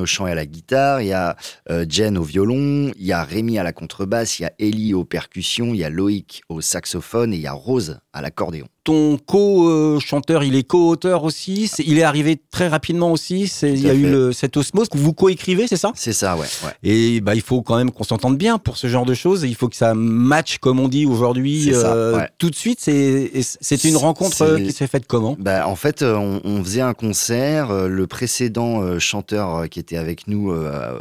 au 0.00 0.06
chant 0.06 0.26
et 0.26 0.32
à 0.32 0.34
la 0.34 0.46
guitare, 0.46 1.00
il 1.00 1.08
y 1.08 1.12
a 1.12 1.36
euh, 1.70 1.86
Jen 1.88 2.18
au 2.18 2.22
violon, 2.22 2.92
il 2.96 3.06
y 3.06 3.12
a 3.12 3.24
Rémi 3.24 3.58
à 3.58 3.62
la 3.62 3.72
contrebasse, 3.72 4.38
il 4.38 4.42
y 4.42 4.46
a 4.46 4.52
Ellie 4.58 4.94
aux 4.94 5.04
percussions, 5.04 5.74
il 5.74 5.76
y 5.76 5.84
a 5.84 5.90
Loïc 5.90 6.42
au 6.48 6.60
saxophone 6.60 7.32
et 7.32 7.36
il 7.36 7.42
y 7.42 7.46
a 7.46 7.52
Rose 7.52 8.00
à 8.12 8.22
l'accordéon. 8.22 8.68
Ton 8.84 9.16
co-chanteur, 9.16 10.44
il 10.44 10.54
est 10.56 10.62
co-auteur 10.62 11.24
aussi. 11.24 11.70
Il 11.86 11.98
est 11.98 12.02
arrivé 12.02 12.38
très 12.50 12.68
rapidement 12.68 13.10
aussi. 13.12 13.50
Il 13.62 13.80
y 13.80 13.88
a 13.88 13.94
eu 13.94 14.10
le- 14.10 14.32
cette 14.32 14.58
osmose 14.58 14.90
que 14.90 14.98
vous 14.98 15.14
co-écrivez, 15.14 15.66
c'est 15.66 15.78
ça? 15.78 15.92
C'est 15.94 16.12
ça, 16.12 16.36
ouais. 16.36 16.46
ouais. 16.64 16.72
Et 16.82 17.22
bah, 17.22 17.34
il 17.34 17.40
faut 17.40 17.62
quand 17.62 17.76
même 17.76 17.90
qu'on 17.90 18.04
s'entende 18.04 18.36
bien 18.36 18.58
pour 18.58 18.76
ce 18.76 18.86
genre 18.86 19.06
de 19.06 19.14
choses. 19.14 19.44
Il 19.44 19.54
faut 19.54 19.68
que 19.70 19.76
ça 19.76 19.94
matche, 19.94 20.58
comme 20.58 20.80
on 20.80 20.88
dit 20.88 21.06
aujourd'hui, 21.06 21.70
euh, 21.72 22.16
ouais. 22.18 22.28
tout 22.36 22.50
de 22.50 22.54
suite. 22.54 22.78
C'est 22.80 23.84
une 23.84 23.96
rencontre 23.96 24.42
euh, 24.42 24.58
qui 24.58 24.72
s'est 24.72 24.86
faite 24.86 25.06
comment? 25.06 25.34
Bah, 25.38 25.66
en 25.66 25.76
fait, 25.76 26.02
euh, 26.02 26.16
on, 26.16 26.42
on 26.44 26.62
faisait 26.62 26.82
un 26.82 26.92
concert. 26.94 27.72
Le 27.88 28.06
précédent 28.06 28.98
chanteur 28.98 29.66
qui 29.70 29.80
était 29.80 29.96
avec 29.96 30.28
nous 30.28 30.52
euh, 30.52 30.98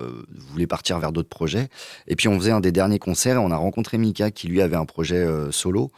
voulait 0.51 0.68
partir 0.68 1.00
vers 1.00 1.12
d'autres 1.12 1.27
projets. 1.27 1.68
Et 2.07 2.15
puis, 2.15 2.29
on 2.29 2.39
faisait 2.39 2.51
un 2.51 2.62
des 2.62 2.71
derniers 2.71 3.00
concerts 3.00 3.36
et 3.36 3.39
on 3.39 3.51
a 3.51 3.57
rencontré 3.57 3.97
Mika 3.97 4.31
qui, 4.31 4.47
lui, 4.47 4.62
avait 4.62 4.77
un 4.77 4.86
projet 4.86 5.18
euh, 5.18 5.51
solo. 5.51 5.91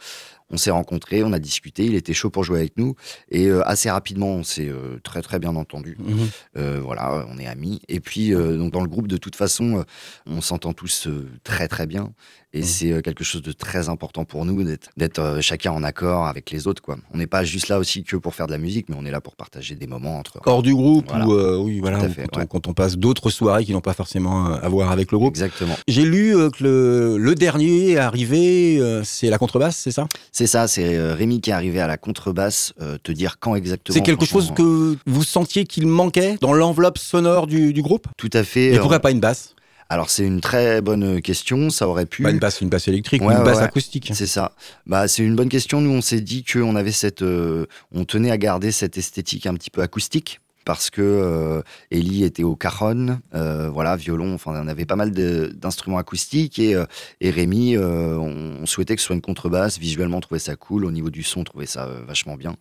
On 0.50 0.56
s'est 0.56 0.70
rencontrés, 0.70 1.24
on 1.24 1.32
a 1.32 1.38
discuté, 1.40 1.84
il 1.86 1.94
était 1.96 2.12
chaud 2.14 2.30
pour 2.30 2.44
jouer 2.44 2.60
avec 2.60 2.76
nous. 2.76 2.94
Et 3.30 3.46
euh, 3.46 3.66
assez 3.68 3.90
rapidement, 3.90 4.28
on 4.28 4.44
s'est 4.44 4.68
euh, 4.68 4.98
très, 5.02 5.20
très 5.22 5.38
bien 5.40 5.56
entendu. 5.56 5.96
Mhm. 5.98 6.16
Euh, 6.56 6.80
voilà, 6.82 7.26
on 7.30 7.38
est 7.38 7.46
amis. 7.48 7.80
Et 7.88 7.98
puis, 8.00 8.32
euh, 8.32 8.56
donc 8.56 8.72
dans 8.72 8.82
le 8.82 8.88
groupe, 8.88 9.08
de 9.08 9.16
toute 9.16 9.34
façon, 9.36 9.78
euh, 9.78 9.82
on 10.26 10.40
s'entend 10.40 10.72
tous 10.72 11.08
euh, 11.08 11.28
très 11.42 11.66
très 11.66 11.86
bien. 11.86 12.12
Et 12.52 12.60
Mhm. 12.60 12.64
c'est 12.64 12.92
euh, 12.92 13.00
quelque 13.02 13.24
chose 13.24 13.42
de 13.42 13.52
très 13.52 13.88
important 13.88 14.24
pour 14.24 14.44
nous 14.44 14.64
d'être 14.96 15.38
chacun 15.42 15.72
en 15.72 15.82
accord 15.82 16.26
avec 16.26 16.50
les 16.52 16.66
autres. 16.68 16.80
Quoi. 16.80 16.96
On 17.12 17.18
n'est 17.18 17.26
pas 17.26 17.42
juste 17.44 17.68
là 17.68 17.78
aussi 17.78 18.04
que 18.04 18.16
pour 18.16 18.34
faire 18.34 18.46
de 18.46 18.52
la 18.52 18.58
musique, 18.58 18.88
mais 18.88 18.94
on 18.98 19.04
est 19.04 19.10
là 19.10 19.20
pour 19.20 19.34
partager 19.36 19.74
des 19.74 19.86
moments 19.88 20.16
entre. 20.18 20.40
Hors 20.46 20.62
du 20.62 20.74
groupe 20.74 21.06
Voilà. 21.08 21.26
ou 21.26 21.32
euh, 21.34 21.58
oui, 21.58 21.80
voilà, 21.80 22.08
fait, 22.08 22.22
quand, 22.22 22.36
on, 22.36 22.40
ouais. 22.40 22.46
quand 22.48 22.66
on 22.68 22.72
passe 22.72 22.96
d'autres 22.96 23.30
soirées 23.30 23.64
qui 23.64 23.72
n'ont 23.72 23.80
pas 23.80 23.94
forcément 23.94 24.46
à 24.46 24.68
voir 24.68 24.90
avec 24.92 25.10
le 25.12 25.18
groupe. 25.18 25.30
Exactement. 25.32 25.76
J'ai 25.88 26.04
lu 26.04 26.34
que 26.56 26.62
le, 26.64 27.18
le 27.18 27.34
dernier 27.34 27.98
arrivé, 27.98 28.78
euh, 28.80 29.02
c'est 29.04 29.28
la 29.28 29.38
contrebasse, 29.38 29.76
c'est 29.76 29.90
ça? 29.90 30.06
C'est 30.36 30.46
ça, 30.46 30.68
c'est 30.68 30.96
euh, 30.96 31.14
Rémi 31.14 31.40
qui 31.40 31.48
est 31.48 31.54
arrivé 31.54 31.80
à 31.80 31.86
la 31.86 31.96
contrebasse, 31.96 32.74
euh, 32.82 32.98
te 33.02 33.10
dire 33.10 33.38
quand 33.40 33.54
exactement. 33.54 33.94
C'est 33.94 34.02
quelque 34.02 34.26
chose 34.26 34.52
que 34.54 34.98
vous 35.06 35.24
sentiez 35.24 35.64
qu'il 35.64 35.86
manquait 35.86 36.36
dans 36.42 36.52
l'enveloppe 36.52 36.98
sonore 36.98 37.46
du, 37.46 37.72
du 37.72 37.80
groupe? 37.80 38.06
Tout 38.18 38.28
à 38.34 38.44
fait. 38.44 38.66
Et 38.66 38.76
euh, 38.76 38.80
pourquoi 38.80 39.00
pas 39.00 39.12
une 39.12 39.20
basse? 39.20 39.54
Alors 39.88 40.10
c'est 40.10 40.26
une 40.26 40.42
très 40.42 40.82
bonne 40.82 41.22
question, 41.22 41.70
ça 41.70 41.88
aurait 41.88 42.04
pu. 42.04 42.22
Pas 42.22 42.32
une 42.32 42.38
basse, 42.38 42.60
une 42.60 42.68
basse 42.68 42.86
électrique 42.86 43.22
ou 43.22 43.30
une 43.30 43.44
basse 43.44 43.56
ouais. 43.56 43.64
acoustique 43.64 44.10
C'est 44.12 44.26
ça. 44.26 44.52
Bah, 44.84 45.08
c'est 45.08 45.22
une 45.22 45.36
bonne 45.36 45.48
question. 45.48 45.80
Nous, 45.80 45.90
on 45.90 46.02
s'est 46.02 46.20
dit 46.20 46.44
qu'on 46.44 46.76
avait 46.76 46.92
cette, 46.92 47.22
euh, 47.22 47.64
on 47.94 48.04
tenait 48.04 48.30
à 48.30 48.36
garder 48.36 48.72
cette 48.72 48.98
esthétique 48.98 49.46
un 49.46 49.54
petit 49.54 49.70
peu 49.70 49.80
acoustique 49.80 50.40
parce 50.66 50.90
que 50.90 51.00
euh, 51.00 51.62
Ellie 51.92 52.24
était 52.24 52.42
au 52.42 52.56
cajon, 52.56 53.20
euh, 53.34 53.70
voilà, 53.70 53.96
violon. 53.96 54.34
Enfin, 54.34 54.50
on 54.62 54.66
avait 54.68 54.84
pas 54.84 54.96
mal 54.96 55.12
d'instruments 55.12 55.96
acoustiques 55.96 56.58
et, 56.58 56.74
euh, 56.74 56.84
et 57.20 57.30
Rémi, 57.30 57.76
euh, 57.76 58.16
on, 58.18 58.62
on 58.62 58.66
souhaitait 58.66 58.96
que 58.96 59.00
ce 59.00 59.06
soit 59.06 59.14
une 59.14 59.22
contrebasse. 59.22 59.78
Visuellement, 59.78 60.18
on 60.18 60.20
trouvait 60.20 60.40
ça 60.40 60.56
cool. 60.56 60.84
Au 60.84 60.90
niveau 60.90 61.08
du 61.08 61.22
son, 61.22 61.40
on 61.40 61.44
trouvait 61.44 61.66
ça 61.66 61.86
euh, 61.86 62.02
vachement 62.04 62.34
bien. 62.34 62.56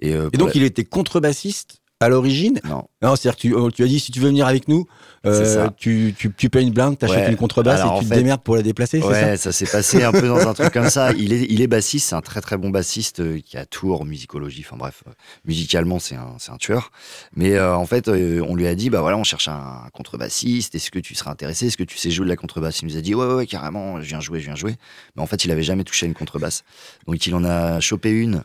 Et, 0.00 0.14
euh, 0.14 0.28
Et 0.32 0.36
donc, 0.36 0.56
il 0.56 0.64
était 0.64 0.84
contrebassiste 0.84 1.80
à 2.04 2.08
l'origine 2.08 2.60
non. 2.64 2.84
Non, 3.02 3.16
c'est-à-dire 3.16 3.36
que 3.36 3.40
tu, 3.40 3.54
euh, 3.54 3.68
tu 3.70 3.82
as 3.82 3.86
dit 3.86 4.00
si 4.00 4.12
tu 4.12 4.20
veux 4.20 4.28
venir 4.28 4.46
avec 4.46 4.66
nous, 4.68 4.86
euh, 5.26 5.68
tu, 5.76 6.14
tu, 6.16 6.32
tu 6.32 6.48
payes 6.48 6.66
une 6.66 6.72
blinde, 6.72 6.98
t'achètes 6.98 7.18
Ouais. 7.18 7.30
une 7.30 7.36
contrebasse 7.36 7.80
Alors, 7.80 7.94
et 7.94 7.96
en 7.96 7.98
tu 8.00 8.04
te 8.06 8.10
fait- 8.14 8.16
démerdes 8.20 8.42
pour 8.42 8.56
la 8.56 8.62
déplacer, 8.62 9.00
c'est 9.00 9.06
ça 9.06 9.10
Ouais, 9.10 9.36
ça, 9.36 9.52
s'est 9.52 9.66
passé 9.66 10.02
un 10.04 10.12
peu 10.12 10.26
dans 10.26 10.46
un 10.48 10.54
truc 10.54 10.72
comme 10.72 10.88
ça. 10.88 11.12
Il 11.12 11.32
est, 11.34 11.46
il 11.50 11.60
est 11.60 11.66
bassiste, 11.66 12.08
c'est 12.08 12.14
un 12.14 12.20
très 12.22 12.40
très 12.40 12.56
bon 12.56 12.70
bassiste 12.70 13.20
euh, 13.20 13.40
qui 13.44 13.56
a 13.58 13.66
tour, 13.66 14.04
musicologie, 14.06 14.64
enfin 14.66 14.76
bref, 14.78 15.02
euh, 15.06 15.12
musicalement 15.44 15.98
c'est 15.98 16.14
un, 16.14 16.36
un 16.48 16.56
tueur. 16.56 16.92
Mais 17.36 17.54
euh, 17.56 17.76
en 17.76 17.84
fait, 17.86 18.08
euh, 18.08 18.42
on 18.48 18.54
lui 18.54 18.66
a 18.66 18.74
dit, 18.74 18.88
bah 18.90 19.00
voilà, 19.02 19.18
on 19.18 19.24
cherche 19.24 19.48
un, 19.48 19.82
contrebassiste, 19.92 20.74
est-ce 20.74 20.90
que 20.90 20.98
tu 20.98 21.14
seras 21.14 21.30
intéressé, 21.32 21.66
est-ce 21.66 21.76
que 21.76 21.84
tu 21.84 21.98
sais 21.98 22.10
jouer 22.10 22.24
de 22.24 22.30
la 22.30 22.36
contrebasse? 22.36 22.80
Il 22.80 22.88
nous 22.88 22.96
a 22.96 23.00
dit, 23.00 23.14
ouais, 23.14 23.26
ouais, 23.26 23.34
ouais, 23.34 23.46
carrément, 23.46 24.00
je 24.00 24.06
viens 24.06 24.20
jouer, 24.20 24.40
je 24.40 24.46
viens 24.46 24.56
jouer. 24.56 24.76
Mais 25.16 25.22
en 25.22 25.26
fait, 25.26 25.44
il 25.44 25.50
avait 25.50 25.62
jamais 25.62 25.84
touché 25.84 26.06
à 26.06 26.08
une 26.08 26.14
contrebasse. 26.14 26.64
Donc 27.06 27.26
il 27.26 27.34
en 27.34 27.44
a 27.44 27.80
chopé 27.80 28.10
une. 28.10 28.44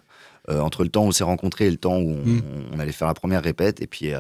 Euh, 0.50 0.60
entre 0.62 0.84
le 0.84 0.90
temps 0.90 1.04
où 1.04 1.08
on 1.08 1.12
s'est 1.12 1.24
rencontrés 1.24 1.66
et 1.68 1.72
le 1.72 1.78
temps 1.78 1.98
où 1.98 2.12
on, 2.12 2.26
Mm. 2.26 2.42
on 2.74 2.80
allait 2.80 2.92
faire 2.92 3.08
la 3.08 3.14
première 3.14 3.44
répète, 3.44 3.82
et 3.82 3.88
puis 3.88 4.14
euh, 4.14 4.20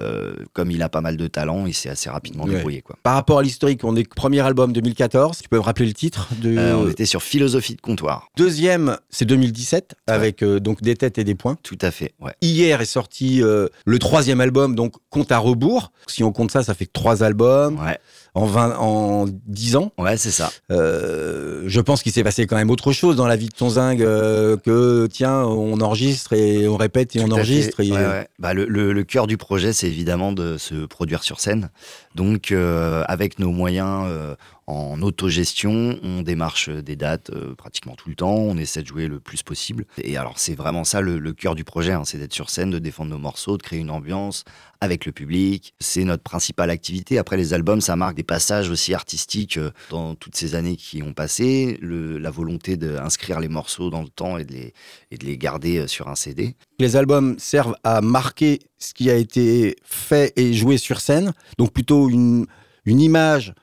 euh, 0.00 0.34
comme 0.52 0.70
il 0.70 0.82
a 0.82 0.88
pas 0.88 1.00
mal 1.00 1.16
de 1.16 1.26
talent, 1.26 1.66
il 1.66 1.74
s'est 1.74 1.88
assez 1.88 2.10
rapidement 2.10 2.44
Ouais. 2.44 2.54
débrouillé. 2.56 2.82
Quoi. 2.82 2.96
Par 3.02 3.14
rapport 3.14 3.38
à 3.38 3.42
l'historique, 3.42 3.82
on 3.84 3.96
est 3.96 4.08
premier 4.08 4.40
album 4.40 4.72
2014. 4.72 5.38
Tu 5.42 5.48
peux 5.48 5.56
me 5.56 5.62
rappeler 5.62 5.86
le 5.86 5.94
titre 5.94 6.28
de... 6.40 6.56
On 6.74 6.88
était 6.90 7.06
sur 7.06 7.22
philosophie 7.22 7.74
de 7.76 7.80
comptoir. 7.80 8.28
Deuxième, 8.36 8.96
c'est 9.10 9.24
2017, 9.24 9.94
avec 10.06 10.42
donc 10.44 10.82
des 10.82 10.94
têtes 10.96 11.18
et 11.18 11.24
des 11.24 11.34
points. 11.34 11.56
Tout 11.62 11.78
à 11.80 11.90
fait, 11.90 12.12
ouais. 12.20 12.32
Hier 12.42 12.80
est 12.80 12.84
sorti 12.84 13.40
le 13.40 13.98
troisième 13.98 14.40
album, 14.40 14.74
donc 14.74 14.94
Compte 15.10 15.32
à 15.32 15.38
rebours. 15.38 15.92
Si 16.08 16.22
on 16.22 16.30
compte 16.30 16.50
ça, 16.50 16.62
ça 16.62 16.74
fait 16.74 16.84
trois 16.92 17.22
albums 17.22 17.78
Ouais, 17.82 17.98
en, 18.34 18.44
20, 18.44 18.76
en 18.76 19.24
10 19.46 19.76
ans. 19.76 19.92
ouais 19.96 20.18
c'est 20.18 20.30
ça. 20.30 20.50
Euh, 20.70 21.62
je 21.66 21.80
pense 21.80 22.02
qu'il 22.02 22.12
s'est 22.12 22.22
passé 22.22 22.46
quand 22.46 22.56
même 22.56 22.70
autre 22.70 22.92
chose 22.92 23.16
dans 23.16 23.26
la 23.26 23.36
vie 23.36 23.48
de 23.48 23.54
Tonzing 23.54 24.02
euh, 24.02 24.56
que 24.58 25.06
tiens, 25.10 25.42
on 25.46 25.80
enregistre 25.80 26.32
et 26.32 26.66
on 26.68 26.76
répète 26.76 27.16
et 27.16 27.20
on 27.20 27.26
Tout 27.28 27.34
enregistre. 27.34 27.80
et- 27.80 27.90
Ouais, 27.92 27.98
ouais. 27.98 28.28
Bah, 28.38 28.54
le, 28.54 28.64
le- 28.66 28.92
le 28.92 29.04
cœur 29.04 29.26
du 29.26 29.36
projet, 29.36 29.72
c'est 29.72 29.86
évidemment 29.88 30.32
de 30.32 30.58
se 30.58 30.86
produire 30.86 31.22
sur 31.22 31.40
scène. 31.40 31.70
Donc, 32.14 32.52
euh, 32.52 33.04
avec 33.08 33.38
nos 33.38 33.50
moyens, 33.50 34.04
euh, 34.08 34.34
en 34.66 35.00
autogestion, 35.02 35.98
on 36.02 36.22
démarche 36.22 36.68
des 36.68 36.96
dates 36.96 37.30
euh, 37.30 37.54
pratiquement 37.54 37.94
tout 37.94 38.08
le 38.08 38.16
temps, 38.16 38.34
on 38.34 38.56
essaie 38.56 38.82
de 38.82 38.86
jouer 38.86 39.06
le 39.06 39.20
plus 39.20 39.44
possible. 39.44 39.84
Et 39.98 40.16
alors 40.16 40.40
c'est 40.40 40.56
vraiment 40.56 40.82
ça 40.82 41.00
le, 41.00 41.32
cœur 41.32 41.54
du 41.54 41.62
projet, 41.62 41.92
hein, 41.92 42.02
c'est 42.04 42.18
d'être 42.18 42.32
sur 42.32 42.50
scène, 42.50 42.70
de 42.70 42.80
défendre 42.80 43.12
nos 43.12 43.18
morceaux, 43.18 43.56
de 43.56 43.62
créer 43.62 43.78
une 43.78 43.90
ambiance 43.90 44.44
avec 44.80 45.06
le 45.06 45.12
public. 45.12 45.72
C'est 45.78 46.02
notre 46.02 46.24
principale 46.24 46.70
activité. 46.70 47.16
Après 47.18 47.36
les 47.36 47.54
albums, 47.54 47.80
ça 47.80 47.94
marque 47.94 48.16
des 48.16 48.24
passages 48.24 48.68
aussi 48.68 48.92
artistiques 48.92 49.56
euh, 49.56 49.70
dans 49.90 50.16
toutes 50.16 50.34
ces 50.34 50.56
années 50.56 50.76
qui 50.76 51.00
ont 51.00 51.12
passé, 51.12 51.78
la 51.80 52.30
volonté 52.30 52.76
d'inscrire 52.76 53.38
les 53.38 53.48
morceaux 53.48 53.90
dans 53.90 54.02
le 54.02 54.08
temps 54.08 54.36
et 54.36 54.44
de 54.44 54.72
les, 55.12 55.38
garder 55.38 55.78
euh, 55.78 55.86
sur 55.86 56.08
un 56.08 56.16
CD. 56.16 56.56
Les 56.80 56.96
albums 56.96 57.38
servent 57.38 57.76
à 57.84 58.00
marquer 58.00 58.58
ce 58.78 58.94
qui 58.94 59.10
a 59.10 59.14
été 59.14 59.76
fait 59.84 60.32
et 60.36 60.52
joué 60.54 60.76
sur 60.76 61.00
scène, 61.00 61.32
donc 61.56 61.72
plutôt 61.72 62.08
une 62.08 62.46
image 62.84 63.54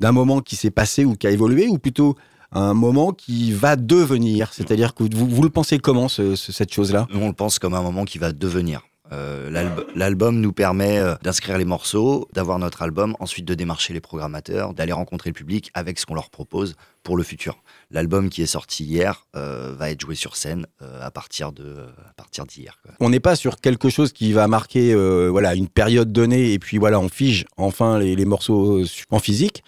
d'un 0.00 0.12
moment 0.12 0.40
qui 0.40 0.56
s'est 0.56 0.70
passé 0.70 1.04
ou 1.04 1.14
qui 1.14 1.26
a 1.26 1.30
évolué, 1.30 1.68
ou 1.68 1.78
plutôt 1.78 2.16
un 2.52 2.74
moment 2.74 3.12
qui 3.12 3.52
va 3.52 3.76
devenir? 3.76 4.52
C'est-à-dire 4.52 4.94
que 4.94 5.04
vous, 5.04 5.28
vous, 5.28 5.42
le 5.42 5.50
pensez 5.50 5.78
comment, 5.78 6.08
cette 6.08 6.72
chose-là? 6.72 7.06
On 7.14 7.28
le 7.28 7.32
pense 7.34 7.58
comme 7.58 7.74
un 7.74 7.82
moment 7.82 8.04
qui 8.04 8.18
va 8.18 8.32
devenir. 8.32 8.82
Euh, 9.12 9.74
l'album 9.94 10.40
nous 10.40 10.52
permet 10.52 10.98
euh, 10.98 11.14
d'inscrire 11.22 11.58
les 11.58 11.64
morceaux, 11.64 12.28
d'avoir 12.32 12.58
notre 12.58 12.82
album, 12.82 13.16
ensuite 13.18 13.44
de 13.44 13.54
démarcher 13.54 13.92
les 13.92 14.00
programmateurs, 14.00 14.72
d'aller 14.72 14.92
rencontrer 14.92 15.30
le 15.30 15.34
public 15.34 15.70
avec 15.74 15.98
ce 15.98 16.06
qu'on 16.06 16.14
leur 16.14 16.30
propose 16.30 16.76
pour 17.02 17.16
le 17.16 17.22
futur. 17.22 17.62
L'album 17.90 18.30
qui 18.30 18.42
est 18.42 18.46
sorti 18.46 18.84
hier 18.84 19.26
euh, 19.34 19.74
va 19.76 19.90
être 19.90 20.00
joué 20.00 20.14
sur 20.14 20.36
scène 20.36 20.66
à 21.00 21.10
partir 21.10 21.52
de 21.52 21.86
à 22.08 22.12
partir 22.14 22.46
d'hier. 22.46 22.80
On 23.00 23.10
n'est 23.10 23.20
pas 23.20 23.34
sur 23.34 23.60
quelque 23.60 23.88
chose 23.88 24.12
qui 24.12 24.32
va 24.32 24.46
marquer 24.46 24.94
voilà 25.28 25.54
une 25.54 25.68
période 25.68 26.12
donnée 26.12 26.52
et 26.52 26.58
puis 26.58 26.78
voilà 26.78 27.00
on 27.00 27.08
fige 27.08 27.46
enfin 27.56 27.98
les, 27.98 28.14
les, 28.14 28.24
morceaux 28.24 28.84
en 29.10 29.18
physique, 29.18 29.64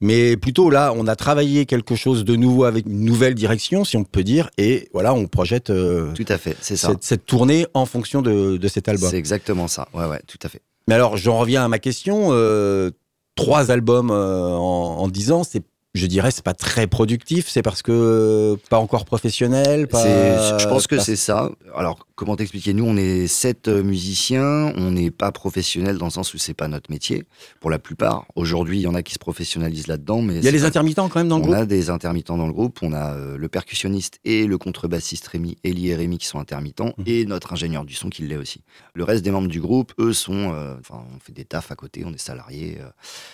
mais 0.00 0.36
plutôt 0.36 0.70
là 0.70 0.92
on 0.96 1.06
a 1.06 1.16
travaillé 1.16 1.66
quelque 1.66 1.96
chose 1.96 2.24
de 2.24 2.36
nouveau 2.36 2.64
avec 2.64 2.86
une 2.86 3.00
nouvelle 3.00 3.34
direction 3.34 3.84
si 3.84 3.96
on 3.96 4.04
peut 4.04 4.22
dire 4.22 4.50
et 4.56 4.88
voilà 4.92 5.12
on 5.14 5.26
projette 5.26 5.72
tout 6.14 6.26
à 6.28 6.38
fait 6.38 6.56
c'est 6.60 6.76
ça 6.76 6.88
cette, 6.88 7.02
cette, 7.02 7.26
tournée 7.26 7.66
en 7.74 7.86
fonction 7.86 8.22
de, 8.22 8.56
de 8.56 8.68
cette 8.68 8.84
c'est 8.96 9.16
exactement 9.16 9.68
ça. 9.68 9.88
Ouais, 9.94 10.06
ouais, 10.06 10.20
tout 10.26 10.38
à 10.42 10.48
fait. 10.48 10.60
Mais 10.88 10.94
alors, 10.94 11.16
j'en 11.16 11.38
reviens 11.38 11.64
à 11.64 11.68
ma 11.68 11.78
question. 11.78 12.28
Euh, 12.30 12.90
trois 13.36 13.70
albums 13.70 14.10
euh, 14.10 14.50
en, 14.50 14.98
en 14.98 15.08
10 15.08 15.32
ans, 15.32 15.44
c'est 15.44 15.62
je 15.94 16.06
dirais 16.06 16.30
c'est 16.30 16.44
pas 16.44 16.54
très 16.54 16.86
productif. 16.86 17.48
C'est 17.48 17.62
parce 17.62 17.82
que 17.82 18.58
pas 18.68 18.78
encore 18.78 19.04
professionnel 19.04 19.88
pas, 19.88 20.58
je 20.58 20.68
pense 20.68 20.86
que 20.86 20.98
c'est 20.98 21.16
ça. 21.16 21.50
Alors 21.74 22.06
comment 22.14 22.36
t'expliquer? 22.36 22.74
Nous, 22.74 22.84
on 22.84 22.96
est 22.96 23.26
sept 23.26 23.68
euh, 23.68 23.82
musiciens, 23.82 24.72
on 24.76 24.92
n'est 24.92 25.10
pas 25.10 25.32
professionnels 25.32 25.98
dans 25.98 26.06
le 26.06 26.10
sens 26.10 26.34
où 26.34 26.38
c'est 26.38 26.54
pas 26.54 26.68
notre 26.68 26.90
métier, 26.90 27.24
pour 27.60 27.70
la 27.70 27.78
plupart. 27.78 28.26
Aujourd'hui, 28.36 28.78
il 28.78 28.82
y 28.82 28.86
en 28.86 28.94
a 28.94 29.02
qui 29.02 29.14
se 29.14 29.18
professionnalisent 29.18 29.88
là-dedans, 29.88 30.22
mais 30.22 30.36
il 30.36 30.44
y 30.44 30.48
a 30.48 30.52
les 30.52 30.64
intermittents 30.64 31.08
quand 31.08 31.20
même 31.20 31.28
dans 31.28 31.38
le 31.38 31.42
groupe? 31.42 31.56
On 31.56 31.58
a 31.58 31.66
des 31.66 31.90
intermittents 31.90 32.36
dans 32.36 32.46
le 32.46 32.52
groupe. 32.52 32.78
On 32.82 32.92
a 32.92 33.14
euh, 33.14 33.36
le 33.36 33.48
percussionniste 33.48 34.20
et 34.24 34.46
le 34.46 34.58
contrebassiste 34.58 35.26
Rémi, 35.26 35.56
Elie 35.64 35.90
et 35.90 35.96
Rémi 35.96 36.18
qui 36.18 36.26
sont 36.26 36.38
intermittents, 36.38 36.94
mmh. 36.98 37.02
et 37.06 37.24
notre 37.26 37.52
ingénieur 37.52 37.84
du 37.84 37.94
son 37.94 38.10
qui 38.10 38.22
l'est 38.22 38.36
aussi. 38.36 38.62
Le 38.94 39.04
reste 39.04 39.24
des 39.24 39.30
membres 39.30 39.48
du 39.48 39.60
groupe, 39.60 39.92
eux, 39.98 40.12
sont, 40.12 40.52
euh, 40.54 40.76
enfin, 40.78 41.04
on 41.14 41.18
fait 41.18 41.32
des 41.32 41.44
tafs 41.44 41.70
à 41.70 41.76
côté, 41.76 42.04
on 42.06 42.12
est 42.12 42.18
salariés. 42.18 42.78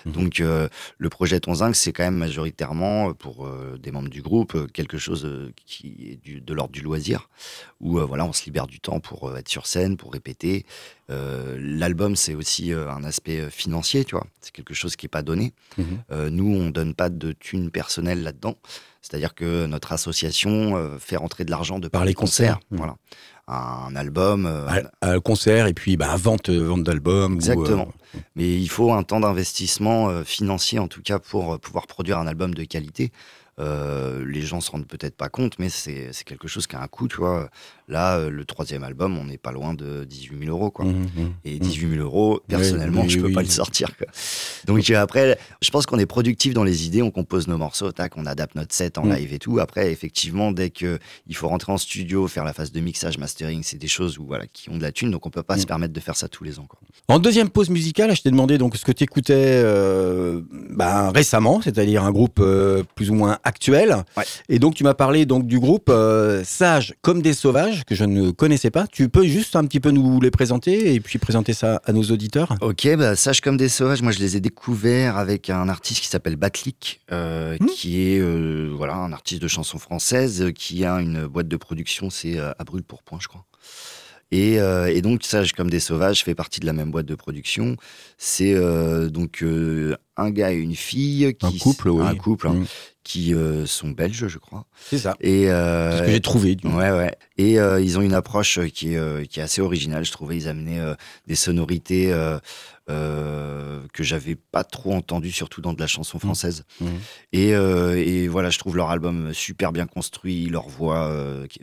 Mmh. 0.07 0.11
Donc, 0.13 0.39
le 0.41 1.09
projet 1.09 1.41
Tonzinc, 1.41 1.77
c'est 1.77 1.93
quand 1.93 2.03
même 2.03 2.17
majoritairement 2.17 3.13
pour 3.15 3.49
des 3.79 3.91
membres 3.91 4.09
du 4.09 4.23
groupe 4.23 4.71
quelque 4.73 4.99
chose 4.99 5.29
qui 5.67 6.19
est 6.27 6.41
de 6.41 6.55
l'ordre 6.55 6.73
du 6.73 6.81
loisir, 6.81 7.29
où 7.81 7.99
voilà, 7.99 8.25
on 8.25 8.33
se 8.33 8.45
libère 8.45 8.67
du 8.71 8.81
temps 8.81 9.01
pour 9.01 9.29
euh, 9.29 9.37
être 9.37 9.49
sur 9.49 9.67
scène, 9.67 9.99
pour 9.99 10.13
répéter. 10.13 10.65
Euh, 11.11 11.59
l'album, 11.61 12.17
c'est 12.17 12.35
aussi 12.35 12.73
euh, 12.73 12.91
un 12.91 13.05
aspect 13.05 13.51
financier, 13.51 14.05
tu 14.05 14.15
vois. 14.15 14.27
C'est 14.41 14.53
quelque 14.53 14.73
chose 14.73 14.97
qui 14.97 15.05
n'est 15.05 15.11
pas 15.11 15.23
donné. 15.23 15.53
Mhm. 15.77 16.29
nous, 16.31 16.57
on 16.57 16.71
donne 16.71 16.95
pas 16.95 17.11
de 17.11 17.33
thunes 17.33 17.71
personnelles 17.71 18.23
là-dedans. 18.23 18.57
C'est-à-dire 19.03 19.35
que 19.35 19.67
notre 19.67 19.93
association 19.93 20.99
fait 20.99 21.17
rentrer 21.17 21.45
de 21.45 21.51
l'argent 21.51 21.79
de 21.79 21.89
par, 21.89 22.05
les 22.05 22.15
concerts. 22.15 22.61
Voilà. 22.71 22.97
Un 23.49 23.97
album. 23.97 24.49
un 25.01 25.21
concert 25.21 25.67
et 25.67 25.75
puis 25.75 25.97
bah, 25.97 26.15
vente, 26.17 26.51
vente 26.51 26.85
d'albums. 26.85 27.35
Exactement. 27.35 27.89
Mais 28.37 28.61
il 28.61 28.69
faut 28.69 28.93
un 28.93 29.03
temps 29.03 29.21
d'investissement 29.21 30.23
financier, 30.25 30.79
en 30.79 30.89
tout 30.89 31.03
cas, 31.03 31.19
pour 31.19 31.59
pouvoir 31.59 31.87
produire 31.87 32.19
un 32.19 32.27
album 32.27 32.55
de 32.55 32.65
qualité. 32.65 33.11
Euh, 33.61 34.25
les 34.27 34.41
gens 34.41 34.61
se 34.61 34.71
rendent 34.71 34.87
peut-être 34.87 35.17
pas 35.17 35.29
compte, 35.29 35.59
mais 35.59 35.69
c'est 35.69 36.11
quelque 36.25 36.49
chose 36.49 36.67
qui 36.67 36.77
a 36.77 36.83
un 36.83 36.87
coût, 36.87 37.09
tu 37.09 37.19
vois. 37.19 37.51
Là, 37.89 38.17
euh, 38.17 38.31
le 38.31 38.45
troisième 38.45 38.85
album, 38.85 39.19
on 39.19 39.25
n'est 39.25 39.39
pas 39.39 39.53
loin 39.53 39.75
de 39.75 40.05
18 40.05 40.45
000 40.45 40.51
euros, 40.51 40.71
quoi. 40.71 40.87
Mmh, 40.87 40.93
mmh, 40.93 41.33
et 41.45 41.59
18 41.59 41.87
mmh. 41.87 41.95
000 41.97 42.03
euros, 42.03 42.41
personnellement, 42.49 43.07
je 43.09 43.19
peux 43.19 43.33
pas 43.33 43.43
le 43.43 43.49
sortir, 43.49 43.97
quoi. 43.97 44.07
Donc 44.67 44.89
euh, 44.89 44.97
après, 44.97 45.39
je 45.61 45.71
pense 45.71 45.87
qu'on 45.87 45.99
est 45.99 46.07
productif 46.07 46.55
dans 46.55 46.65
les 46.65 46.87
idées, 46.87 47.03
on 47.03 47.11
compose 47.11 47.49
nos 47.49 47.59
morceaux, 47.59 47.93
tac, 47.93 48.17
on 48.17 48.27
adapte 48.27 48.55
notre 48.55 48.75
set 48.75 48.97
en 48.97 49.05
live 49.05 49.35
et 49.35 49.39
tout. 49.39 49.59
Après, 49.59 49.93
effectivement, 49.93 50.53
dès 50.53 50.71
que 50.71 50.99
il 51.27 51.37
faut 51.37 51.49
rentrer 51.49 51.73
en 51.73 51.79
studio, 51.79 52.29
faire 52.29 52.45
la 52.45 52.53
phase 52.53 52.73
de 52.73 52.81
mixage, 52.81 53.19
mastering, 53.19 53.63
c'est 53.63 53.79
des 53.79 53.89
choses 53.89 54.19
où, 54.19 54.25
voilà, 54.25 54.47
qui 54.47 54.71
ont 54.71 54.79
de 54.79 54.83
la 54.83 54.93
thune, 54.93 55.11
donc 55.11 55.27
on 55.27 55.31
peut 55.31 55.43
pas 55.43 55.59
se 55.59 55.67
permettre 55.67 55.93
de 55.93 56.01
faire 56.01 56.17
ça 56.17 56.29
tous 56.29 56.45
les 56.45 56.59
ans, 56.59 56.67
quoi. 56.67 56.79
En 57.09 57.19
deuxième 57.19 57.51
pause 57.51 57.71
musicale, 57.71 58.15
je 58.15 58.23
t'ai 58.23 58.31
demandé 58.31 58.57
donc 58.57 58.77
ce 58.77 58.85
que 58.85 58.93
tu 58.93 59.05
écoutais 59.05 59.63
ben, 60.71 61.11
récemment, 61.11 61.61
c'est-à-dire 61.61 62.05
un 62.05 62.13
groupe 62.13 62.43
plus 62.95 63.11
ou 63.11 63.15
moins 63.15 63.39
actuel. 63.51 64.05
Et 64.49 64.59
donc 64.59 64.75
tu 64.75 64.85
m'as 64.85 64.95
parlé 64.95 65.27
donc 65.27 65.47
du 65.47 65.59
groupe 65.59 65.89
euh, 65.91 66.43
Sage 66.45 66.95
comme 67.03 67.21
des 67.21 67.35
sauvages 67.35 67.85
que 67.85 67.95
je 67.95 68.05
ne 68.05 68.31
connaissais 68.31 68.71
pas. 68.71 68.87
Tu 68.87 69.09
peux 69.09 69.27
juste 69.27 69.57
un 69.57 69.65
petit 69.65 69.81
peu 69.81 69.91
nous 69.91 70.21
les 70.21 70.31
présenter 70.31 70.95
et 70.95 71.01
puis 71.01 71.19
présenter 71.19 71.53
ça 71.53 71.83
à 71.85 71.93
nos 71.93 72.05
auditeurs? 72.05 72.55
Ok, 72.63 72.89
bah, 72.97 73.17
Sage 73.17 73.41
comme 73.41 73.57
des 73.57 73.69
sauvages, 73.69 74.03
moi 74.03 74.13
je 74.13 74.21
les 74.21 74.37
ai 74.37 74.41
découverts 74.41 75.19
avec 75.19 75.51
un 75.51 75.69
artiste 75.69 76.01
qui 76.01 76.07
s'appelle 76.07 76.37
Batlik, 76.37 77.01
euh, 77.13 77.57
hmm. 77.61 77.67
qui 77.67 78.01
est 78.01 78.21
euh, 78.21 78.73
voilà 78.75 78.95
un 78.95 79.13
artiste 79.13 79.43
de 79.43 79.49
chanson 79.49 79.79
française 79.79 80.53
qui 80.55 80.85
a 80.85 80.95
une 81.01 81.27
boîte 81.27 81.49
de 81.49 81.57
production, 81.57 82.09
c'est 82.09 82.39
à 82.39 82.65
Brûle 82.65 82.85
pour 82.85 83.03
Point, 83.03 83.19
je 83.21 83.29
crois. 83.29 83.45
Et, 84.33 84.59
et, 84.59 85.03
donc, 85.03 85.25
Sage 85.25 85.55
comme 85.55 85.71
des 85.71 85.81
sauvages 85.81 86.23
fait 86.23 86.37
partie 86.37 86.61
de 86.61 86.67
la 86.67 86.73
même 86.73 86.93
boîte 86.93 87.07
de 87.07 87.17
production. 87.17 87.75
C'est 88.17 88.55
donc 89.11 89.45
un 90.17 90.31
gars 90.31 90.53
et 90.53 90.57
une 90.57 90.77
fille. 90.77 91.35
Qui, 91.35 91.47
un 91.47 91.59
couple, 91.59 91.89
oui. 91.89 92.07
Un 92.07 92.15
couple, 92.15 92.47
hein, 92.47 92.55
hmm 92.55 92.67
qui 93.11 93.35
euh, 93.35 93.67
sont 93.67 93.89
belges, 93.89 94.29
je 94.29 94.39
crois. 94.39 94.67
C'est 94.89 94.99
ça. 94.99 95.17
Et 95.21 95.51
euh, 95.51 95.99
ce 95.99 96.03
que 96.05 96.13
j'ai 96.13 96.21
trouvé. 96.21 96.55
Du 96.55 96.69
ouais, 96.69 96.93
ouais. 96.93 97.17
Et 97.39 97.59
euh, 97.59 97.81
ils 97.81 97.99
ont 97.99 98.03
une 98.03 98.15
approche 98.15 98.61
qui 98.69 98.95
est, 98.95 99.27
qui 99.27 99.41
est 99.41 99.43
assez 99.43 99.61
originale. 99.61 100.05
Je 100.05 100.13
trouvais 100.13 100.37
ils 100.37 100.47
amenaient 100.47 100.81
des 101.27 101.35
sonorités 101.35 102.15
que 102.87 104.05
j'avais 104.05 104.37
pas 104.37 104.63
trop 104.63 104.95
entendues, 104.95 105.33
surtout 105.33 105.61
dans 105.61 105.73
de 105.73 105.81
la 105.81 105.89
chanson 105.89 106.19
mmh. 106.19 106.21
française. 106.21 106.65
Mmh. 106.81 106.87
Et, 107.33 107.49
et, 107.49 108.29
voilà, 108.29 108.51
je 108.51 108.59
trouve 108.61 108.77
leur 108.77 108.91
album 108.91 109.35
super 109.35 109.73
bien 109.73 109.87
construit, 109.87 110.47
leur 110.47 110.69
voix 110.69 111.13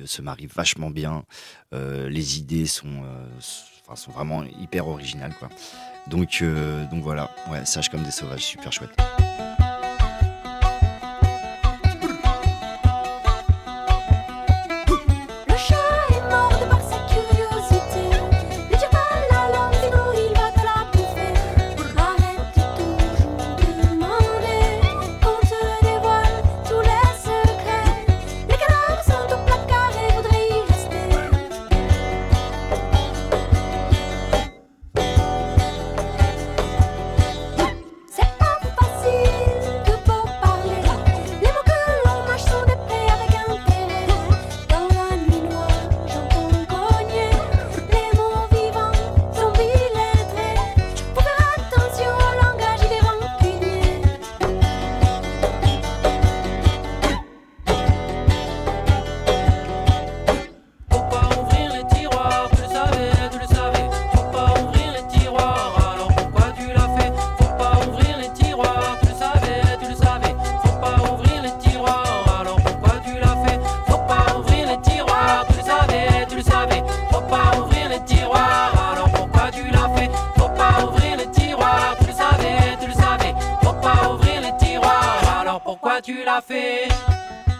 se 0.03 0.21
marie 0.21 0.47
vachement 0.53 0.89
bien, 0.89 1.23
les 1.71 2.39
idées 2.39 2.65
sont, 2.65 3.03
sont 3.95 4.11
vraiment 4.11 4.43
hyper 4.61 4.87
originales, 4.87 5.33
quoi. 5.39 5.47
Donc, 6.07 6.43
donc 6.91 7.03
voilà, 7.03 7.31
ouais, 7.51 7.65
sage 7.65 7.89
comme 7.89 8.03
des 8.03 8.11
sauvages, 8.11 8.43
super 8.43 8.73
chouette. 8.73 8.97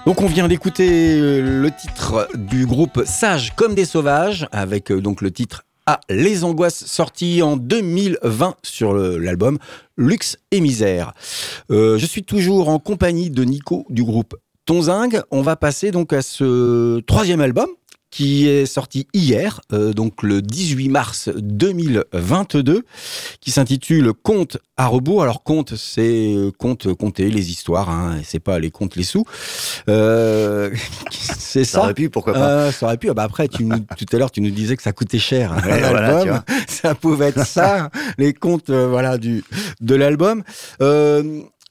Donc 0.06 0.22
on 0.22 0.28
vient 0.28 0.48
d'écouter 0.48 1.20
le 1.42 1.70
titre 1.70 2.30
du 2.36 2.66
groupe 2.66 3.04
Sage 3.06 3.54
comme 3.56 3.76
des 3.76 3.84
sauvages 3.84 4.48
avec 4.54 4.90
euh, 4.90 5.02
donc 5.02 5.22
le 5.22 5.32
titre 5.32 5.66
Ah 5.86 6.00
les 6.10 6.46
angoisses 6.46 6.86
sorti 6.86 7.42
en 7.42 7.58
2020 7.58 8.56
sur 8.64 8.94
l'album 8.94 9.58
Luxe 9.98 10.38
et 10.52 10.62
misère. 10.62 11.12
Euh, 11.72 11.98
je 11.98 12.06
suis 12.06 12.24
toujours 12.24 12.70
en 12.70 12.80
compagnie 12.80 13.30
de 13.30 13.44
Nico 13.44 13.86
du 13.90 14.06
groupe 14.06 14.36
Tonzingue. 14.66 15.22
On 15.30 15.42
va 15.42 15.58
passer 15.58 15.92
donc 15.92 16.14
à 16.14 16.22
ce 16.22 17.02
troisième 17.02 17.42
album 17.42 17.68
qui 18.10 18.48
est 18.48 18.66
sorti 18.66 19.06
hier, 19.14 19.60
euh, 19.74 19.94
donc 19.94 20.24
le 20.24 20.42
18 20.42 20.90
mars 20.90 21.30
2022, 21.36 22.84
qui 23.42 23.52
s'intitule 23.52 24.14
Conte 24.14 24.58
à 24.78 24.88
rebours. 24.88 25.24
Alors 25.24 25.44
conte, 25.44 25.76
c'est 25.76 26.34
euh, 26.34 26.52
conte, 26.58 26.94
compter 26.94 27.30
les 27.30 27.50
histoires, 27.52 27.90
hein, 27.90 28.20
c'est 28.24 28.40
pas 28.40 28.60
les 28.60 28.72
comptes, 28.72 28.96
les 28.96 29.04
sous. 29.04 29.26
Euh, 29.90 30.72
c'est 31.12 31.64
Ça 31.66 31.72
ça. 31.74 31.80
aurait 31.84 31.94
pu, 31.94 32.10
pourquoi 32.10 32.34
pas. 32.34 32.50
Euh, 32.50 32.72
ça 32.72 32.86
aurait 32.86 32.98
pu. 32.98 33.10
Ah 33.10 33.14
bah 33.14 33.24
après, 33.24 33.48
tu 33.48 33.66
nous, 33.66 33.80
tout 33.80 34.06
à 34.14 34.18
l'heure, 34.18 34.32
tu 34.32 34.42
nous 34.42 34.52
disais 34.52 34.78
que 34.78 34.84
ça 34.84 34.94
coûtait 34.94 35.20
cher. 35.20 35.52
hein, 35.52 35.62
Ouais, 35.66 35.80
voilà, 35.80 36.44
ça 36.68 36.96
pouvait 36.96 37.28
être 37.28 37.46
ça, 37.46 37.90
les 38.18 38.34
comptes, 38.34 38.70
euh, 38.70 38.88
voilà, 38.88 39.18
du 39.18 39.44
de 39.82 39.96
l'album. 39.96 40.44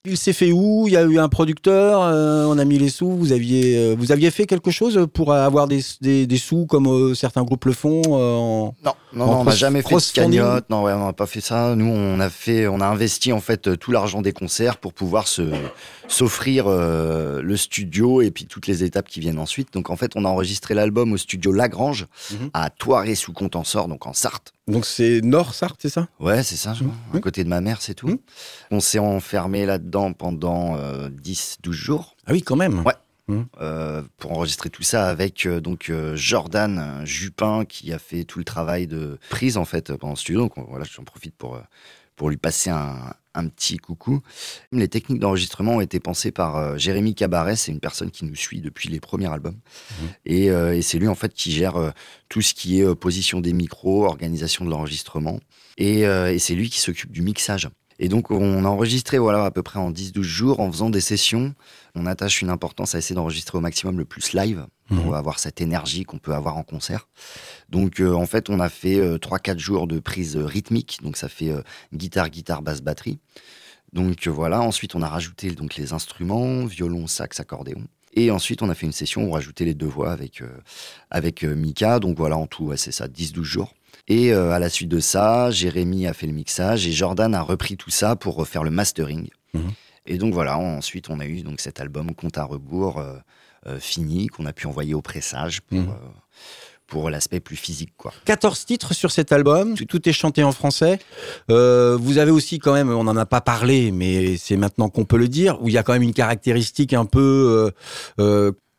Il 0.08 0.16
s'est 0.16 0.32
fait 0.32 0.52
où? 0.52 0.84
Il 0.86 0.92
y 0.92 0.96
a 0.96 1.02
eu 1.02 1.18
un 1.18 1.28
producteur. 1.28 2.02
euh, 2.02 2.44
on 2.46 2.58
a 2.58 2.64
mis 2.64 2.78
les 2.78 2.88
sous. 2.88 3.10
Vous 3.10 3.32
aviez, 3.32 3.76
euh, 3.76 3.94
vous 3.98 4.12
aviez 4.12 4.30
fait 4.30 4.46
quelque 4.46 4.70
chose 4.70 5.06
pour 5.12 5.32
avoir 5.32 5.66
des, 5.66 5.80
des, 6.00 6.26
des 6.26 6.36
sous 6.38 6.66
comme 6.66 6.86
euh, 6.86 7.14
certains 7.14 7.42
groupes 7.42 7.64
le 7.64 7.72
font. 7.72 8.02
en- 8.06 8.75
Non, 8.84 8.92
non, 9.12 9.25
En 9.25 9.26
non, 9.32 9.40
on 9.40 9.44
n'a 9.44 9.54
jamais 9.54 9.82
fait 9.82 9.94
de 9.96 10.12
cagnotte. 10.12 10.64
Non, 10.70 10.82
ouais, 10.84 10.92
on 10.92 11.06
n'a 11.06 11.12
pas 11.12 11.26
fait 11.26 11.40
ça. 11.40 11.75
Nous, 11.76 11.86
on 11.90 12.20
a 12.20 12.30
fait, 12.30 12.66
on 12.68 12.80
a 12.80 12.86
investi 12.86 13.32
en 13.32 13.40
fait 13.40 13.76
tout 13.78 13.90
l'argent 13.92 14.22
des 14.22 14.32
concerts 14.32 14.76
pour 14.76 14.92
pouvoir 14.92 15.26
se 15.28 15.42
s'offrir 16.08 16.66
euh, 16.68 17.42
le 17.42 17.56
studio 17.56 18.22
et 18.22 18.30
puis 18.30 18.46
toutes 18.46 18.66
les 18.66 18.84
étapes 18.84 19.08
qui 19.08 19.20
viennent 19.20 19.38
ensuite. 19.38 19.72
Donc 19.72 19.90
en 19.90 19.96
fait, 19.96 20.12
on 20.14 20.25
a 20.25 20.28
enregistré 20.28 20.75
l'album 20.75 21.12
au 21.12 21.16
studio 21.16 21.52
Lagrange 21.52 22.06
Mhm. 22.32 22.50
à 22.54 22.70
Toiré 22.70 23.14
sous 23.14 23.32
Contensor, 23.32 23.88
donc 23.88 24.06
en 24.06 24.12
Sarthe. 24.12 24.52
Donc 24.68 24.86
c'est 24.86 25.20
Nord 25.22 25.54
Sarthe, 25.54 25.78
c'est 25.82 25.88
ça? 25.88 26.08
Ouais, 26.20 26.42
c'est 26.42 26.56
ça, 26.56 26.75
Mhm. 26.80 26.90
à 27.14 27.20
côté 27.20 27.44
de 27.44 27.48
ma 27.48 27.60
mère, 27.60 27.82
c'est 27.82 27.94
tout. 27.94 28.08
Mhm. 28.08 28.18
On 28.70 28.80
s'est 28.80 28.98
enfermé 28.98 29.66
là-dedans 29.66 30.12
pendant 30.12 30.76
10-12 31.10 31.72
jours. 31.76 32.16
Ah 32.26 32.32
oui, 32.32 32.42
quand 32.42 32.56
même. 32.56 32.80
Ouais. 32.84 32.94
euh, 33.60 34.02
pour 34.18 34.30
enregistrer 34.34 34.70
tout 34.70 34.84
ça 34.84 35.08
avec 35.08 35.46
euh, 35.46 35.60
donc 35.60 35.90
euh, 35.90 36.14
Jordan 36.14 36.78
euh, 36.78 37.04
Jupin 37.04 37.64
qui 37.64 37.92
a 37.92 37.98
fait 37.98 38.22
tout 38.22 38.38
le 38.38 38.44
travail 38.44 38.86
de 38.86 39.18
prise 39.30 39.56
en 39.56 39.64
fait 39.64 39.92
pendant 39.96 40.12
le 40.12 40.16
studio. 40.16 40.38
Donc 40.42 40.56
on- 40.56 40.62
voilà, 40.70 40.84
j'en 40.88 41.02
profite 41.02 41.34
pour 41.34 41.56
euh, 41.56 41.60
pour 42.14 42.30
lui 42.30 42.36
passer 42.36 42.70
un, 42.70 42.94
un 43.37 43.49
petit 43.49 43.76
coucou. 43.76 44.21
Les 44.73 44.88
techniques 44.88 45.21
d'enregistrement 45.21 45.76
ont 45.76 45.81
été 45.81 46.00
pensées 46.00 46.33
par 46.33 46.57
euh, 46.57 46.76
Jérémy 46.76 47.14
Cabaret, 47.14 47.57
c'est 47.57 47.73
une 47.73 47.81
personne 47.81 48.11
qui 48.11 48.25
nous 48.25 48.35
suit 48.35 48.61
depuis 48.61 48.88
les 48.88 49.00
premiers 49.00 49.31
albums. 49.31 49.55
Mhm. 50.00 50.09
Et, 50.25 50.50
euh, 50.50 50.76
et 50.76 50.83
c'est 50.83 50.99
lui 50.99 51.09
en 51.09 51.14
fait 51.14 51.33
qui 51.33 51.52
gère 51.52 51.76
euh, 51.76 51.90
tout 52.28 52.43
ce 52.43 52.55
qui 52.55 52.81
est 52.81 52.95
position 52.95 53.40
des 53.40 53.52
micros, 53.52 54.05
organisation 54.05 54.64
de 54.64 54.71
l'enregistrement. 54.71 55.38
Et, 55.78 56.00
et 56.00 56.38
c'est 56.38 56.55
lui 56.55 56.71
qui 56.71 56.81
s'occupe 56.81 57.12
du 57.12 57.21
mixage. 57.21 57.69
Et 57.99 58.09
donc, 58.09 58.31
on 58.31 58.64
a 58.64 58.69
enregistré 58.69 59.19
voilà, 59.19 59.45
à 59.45 59.50
peu 59.50 59.62
près 59.62 59.78
en 59.78 59.90
10-12 59.90 60.23
jours 60.23 60.61
en 60.61 60.73
faisant 60.73 60.90
des 60.90 61.00
sessions. 61.00 61.55
On 61.95 62.07
attache 62.07 62.43
une 62.43 62.50
importance 62.50 62.95
à 62.95 62.99
essayer 62.99 63.14
d'enregistrer 63.14 63.59
au 63.59 63.61
maximum 63.61 63.99
le 63.99 64.05
plus 64.05 64.33
live 64.33 64.66
pour 64.88 65.07
Mhm. 65.07 65.14
avoir 65.14 65.38
cette 65.38 65.61
énergie 65.61 66.05
qu'on 66.05 66.19
peut 66.19 66.35
avoir 66.35 66.57
en 66.57 66.62
concert. 66.62 67.09
Donc, 67.69 68.00
euh, 68.00 68.12
en 68.14 68.26
fait, 68.26 68.49
on 68.50 68.61
a 68.61 68.69
fait 68.69 68.97
euh, 69.00 69.19
3-4 69.19 69.59
jours 69.59 69.87
de 69.87 69.99
prise 69.99 70.37
rythmique. 70.37 70.99
Donc, 71.02 71.16
ça 71.16 71.28
fait 71.28 71.50
euh, 71.50 71.62
guitare, 71.95 72.31
guitare, 72.31 72.62
basse, 72.62 72.83
batterie. 72.83 73.19
Donc, 73.93 74.26
euh, 74.26 74.31
voilà. 74.31 74.61
Ensuite, 74.61 74.95
on 74.95 75.02
a 75.02 75.09
rajouté 75.09 75.50
donc, 75.50 75.76
les 75.76 75.93
instruments, 75.93 76.64
violon, 76.66 77.07
sax, 77.07 77.40
accordéon. 77.40 77.83
Et 78.14 78.31
ensuite, 78.31 78.62
on 78.62 78.71
a 78.71 78.75
fait 78.75 78.87
une 78.87 78.93
session 78.93 79.25
où 79.25 79.28
on 79.28 79.33
rajoutait 79.33 79.64
les 79.64 79.75
deux 79.75 79.87
voix 79.87 80.11
avec, 80.12 80.40
euh, 80.40 80.49
avec 81.11 81.45
euh, 81.45 81.55
Mika. 81.55 81.99
Donc, 81.99 82.16
voilà, 82.16 82.37
en 82.37 82.47
tout, 82.47 82.64
ouais, 82.66 82.76
c'est 82.76 82.93
ça, 82.93 83.09
10-12 83.09 83.43
jours. 83.45 83.75
Et 84.09 84.33
euh, 84.33 84.52
à 84.52 84.59
la 84.59 84.69
suite 84.69 84.88
de 84.88 85.00
ça, 85.00 85.50
Jérémy 85.50 86.07
a 86.07 86.12
fait 86.14 86.26
le 86.28 86.33
mixage 86.33 86.87
et 86.87 86.93
Jordan 86.93 87.35
a 87.35 87.43
repris 87.43 87.76
tout 87.76 87.90
ça 87.90 88.14
pour 88.14 88.37
refaire 88.37 88.62
le 88.62 88.71
mastering. 88.71 89.28
Mhm. 89.52 89.73
Et 90.06 90.18
donc 90.18 90.32
voilà, 90.34 90.58
ensuite 90.58 91.10
on 91.10 91.20
a 91.20 91.26
eu 91.26 91.42
donc 91.42 91.60
cet 91.60 91.80
album 91.80 92.14
Compte 92.14 92.38
à 92.38 92.44
rebours 92.44 92.98
euh, 92.98 93.14
euh, 93.66 93.78
fini 93.80 94.28
qu'on 94.28 94.46
a 94.46 94.52
pu 94.52 94.66
envoyer 94.66 94.94
au 94.94 95.02
pressage 95.02 95.60
pour, 95.62 95.78
Mhm. 95.78 95.88
euh, 95.88 96.09
pour 96.87 97.11
l'aspect 97.11 97.40
plus 97.40 97.57
physique. 97.57 97.92
quoi. 97.96 98.12
14 98.26 98.64
titres 98.64 98.94
sur 98.94 99.11
cet 99.11 99.33
album, 99.33 99.74
tout 99.74 100.09
est 100.09 100.12
chanté 100.12 100.44
en 100.44 100.52
français. 100.52 101.00
Vous 101.48 102.18
avez 102.18 102.31
aussi 102.31 102.59
quand 102.61 102.72
même, 102.74 102.90
on 102.90 103.02
n'en 103.04 103.16
a 103.16 103.26
pas 103.26 103.40
parlé, 103.40 103.90
mais 103.90 104.37
c'est 104.37 104.57
maintenant 104.57 104.88
qu'on 104.88 105.04
peut 105.04 105.16
le 105.18 105.26
dire, 105.28 105.61
où 105.62 105.68
il 105.68 105.74
y 105.74 105.78
a 105.78 105.83
quand 105.83 105.94
même 105.94 106.02
une 106.02 106.14
caractéristique 106.14 106.92
un 106.92 107.04
peu 107.04 107.72